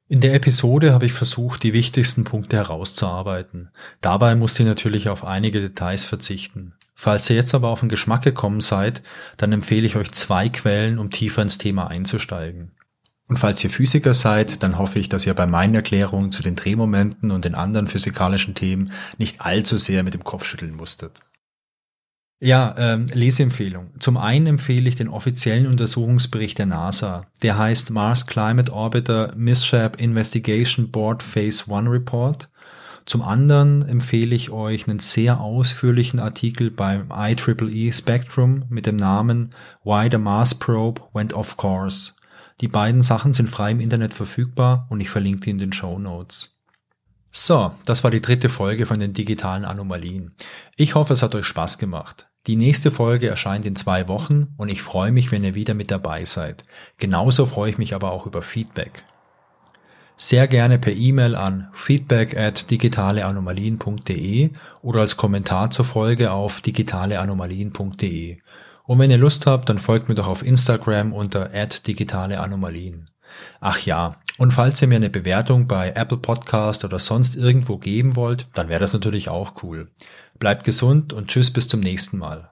In 0.08 0.22
der 0.22 0.32
Episode 0.32 0.94
habe 0.94 1.04
ich 1.04 1.12
versucht, 1.12 1.62
die 1.62 1.74
wichtigsten 1.74 2.24
Punkte 2.24 2.56
herauszuarbeiten. 2.56 3.70
Dabei 4.00 4.34
musste 4.34 4.62
ich 4.62 4.68
natürlich 4.68 5.10
auf 5.10 5.26
einige 5.26 5.60
Details 5.60 6.06
verzichten. 6.06 6.72
Falls 6.94 7.28
ihr 7.28 7.36
jetzt 7.36 7.54
aber 7.54 7.68
auf 7.68 7.80
den 7.80 7.90
Geschmack 7.90 8.22
gekommen 8.22 8.62
seid, 8.62 9.02
dann 9.36 9.52
empfehle 9.52 9.86
ich 9.86 9.96
euch 9.96 10.10
zwei 10.12 10.48
Quellen, 10.48 10.98
um 10.98 11.10
tiefer 11.10 11.42
ins 11.42 11.58
Thema 11.58 11.88
einzusteigen. 11.88 12.72
Und 13.30 13.36
falls 13.36 13.62
ihr 13.62 13.70
Physiker 13.70 14.12
seid, 14.12 14.64
dann 14.64 14.76
hoffe 14.76 14.98
ich, 14.98 15.08
dass 15.08 15.24
ihr 15.24 15.34
bei 15.34 15.46
meinen 15.46 15.76
Erklärungen 15.76 16.32
zu 16.32 16.42
den 16.42 16.56
Drehmomenten 16.56 17.30
und 17.30 17.44
den 17.44 17.54
anderen 17.54 17.86
physikalischen 17.86 18.56
Themen 18.56 18.90
nicht 19.18 19.40
allzu 19.40 19.78
sehr 19.78 20.02
mit 20.02 20.14
dem 20.14 20.24
Kopf 20.24 20.44
schütteln 20.44 20.74
musstet. 20.74 21.20
Ja, 22.40 22.74
ähm, 22.76 23.06
Leseempfehlung. 23.14 23.92
Zum 24.00 24.16
einen 24.16 24.48
empfehle 24.48 24.88
ich 24.88 24.96
den 24.96 25.08
offiziellen 25.08 25.68
Untersuchungsbericht 25.68 26.58
der 26.58 26.66
NASA. 26.66 27.26
Der 27.44 27.56
heißt 27.56 27.90
Mars 27.90 28.26
Climate 28.26 28.72
Orbiter 28.72 29.32
Mishap 29.36 30.00
Investigation 30.00 30.90
Board 30.90 31.22
Phase 31.22 31.72
1 31.72 31.88
Report. 31.88 32.50
Zum 33.06 33.22
anderen 33.22 33.88
empfehle 33.88 34.34
ich 34.34 34.50
euch 34.50 34.88
einen 34.88 34.98
sehr 34.98 35.40
ausführlichen 35.40 36.18
Artikel 36.18 36.72
beim 36.72 37.10
IEEE 37.12 37.92
Spectrum 37.92 38.64
mit 38.70 38.86
dem 38.86 38.96
Namen 38.96 39.50
Why 39.84 40.08
the 40.10 40.18
Mars 40.18 40.56
Probe 40.56 41.02
Went 41.12 41.32
Off 41.32 41.56
Course. 41.56 42.14
Die 42.60 42.68
beiden 42.68 43.02
Sachen 43.02 43.32
sind 43.32 43.48
frei 43.48 43.70
im 43.70 43.80
Internet 43.80 44.14
verfügbar 44.14 44.86
und 44.90 45.00
ich 45.00 45.08
verlinke 45.10 45.40
die 45.40 45.50
in 45.50 45.58
den 45.58 45.72
Show 45.72 45.98
Notes. 45.98 46.56
So, 47.32 47.72
das 47.84 48.02
war 48.04 48.10
die 48.10 48.20
dritte 48.20 48.48
Folge 48.48 48.86
von 48.86 48.98
den 48.98 49.12
digitalen 49.12 49.64
Anomalien. 49.64 50.34
Ich 50.76 50.94
hoffe, 50.94 51.12
es 51.12 51.22
hat 51.22 51.34
euch 51.34 51.46
Spaß 51.46 51.78
gemacht. 51.78 52.28
Die 52.46 52.56
nächste 52.56 52.90
Folge 52.90 53.28
erscheint 53.28 53.66
in 53.66 53.76
zwei 53.76 54.08
Wochen 54.08 54.48
und 54.56 54.68
ich 54.68 54.82
freue 54.82 55.12
mich, 55.12 55.30
wenn 55.30 55.44
ihr 55.44 55.54
wieder 55.54 55.74
mit 55.74 55.90
dabei 55.90 56.24
seid. 56.24 56.64
Genauso 56.98 57.46
freue 57.46 57.70
ich 57.70 57.78
mich 57.78 57.94
aber 57.94 58.10
auch 58.12 58.26
über 58.26 58.42
Feedback. 58.42 59.04
Sehr 60.16 60.48
gerne 60.48 60.78
per 60.78 60.92
E-Mail 60.92 61.34
an 61.34 61.68
feedback 61.72 62.36
at 62.36 62.70
digitaleanomalien.de 62.70 64.50
oder 64.82 65.00
als 65.00 65.16
Kommentar 65.16 65.70
zur 65.70 65.86
Folge 65.86 66.32
auf 66.32 66.60
digitaleanomalien.de. 66.60 68.38
Und 68.90 68.98
wenn 68.98 69.12
ihr 69.12 69.18
Lust 69.18 69.46
habt, 69.46 69.68
dann 69.68 69.78
folgt 69.78 70.08
mir 70.08 70.16
doch 70.16 70.26
auf 70.26 70.44
Instagram 70.44 71.12
unter 71.12 71.48
digitale 71.86 72.40
Anomalien. 72.40 73.06
Ach 73.60 73.78
ja, 73.82 74.16
und 74.36 74.50
falls 74.50 74.82
ihr 74.82 74.88
mir 74.88 74.96
eine 74.96 75.10
Bewertung 75.10 75.68
bei 75.68 75.90
Apple 75.90 76.16
Podcast 76.16 76.84
oder 76.84 76.98
sonst 76.98 77.36
irgendwo 77.36 77.78
geben 77.78 78.16
wollt, 78.16 78.48
dann 78.52 78.68
wäre 78.68 78.80
das 78.80 78.92
natürlich 78.92 79.28
auch 79.28 79.62
cool. 79.62 79.86
Bleibt 80.40 80.64
gesund 80.64 81.12
und 81.12 81.28
tschüss 81.28 81.52
bis 81.52 81.68
zum 81.68 81.78
nächsten 81.78 82.18
Mal. 82.18 82.50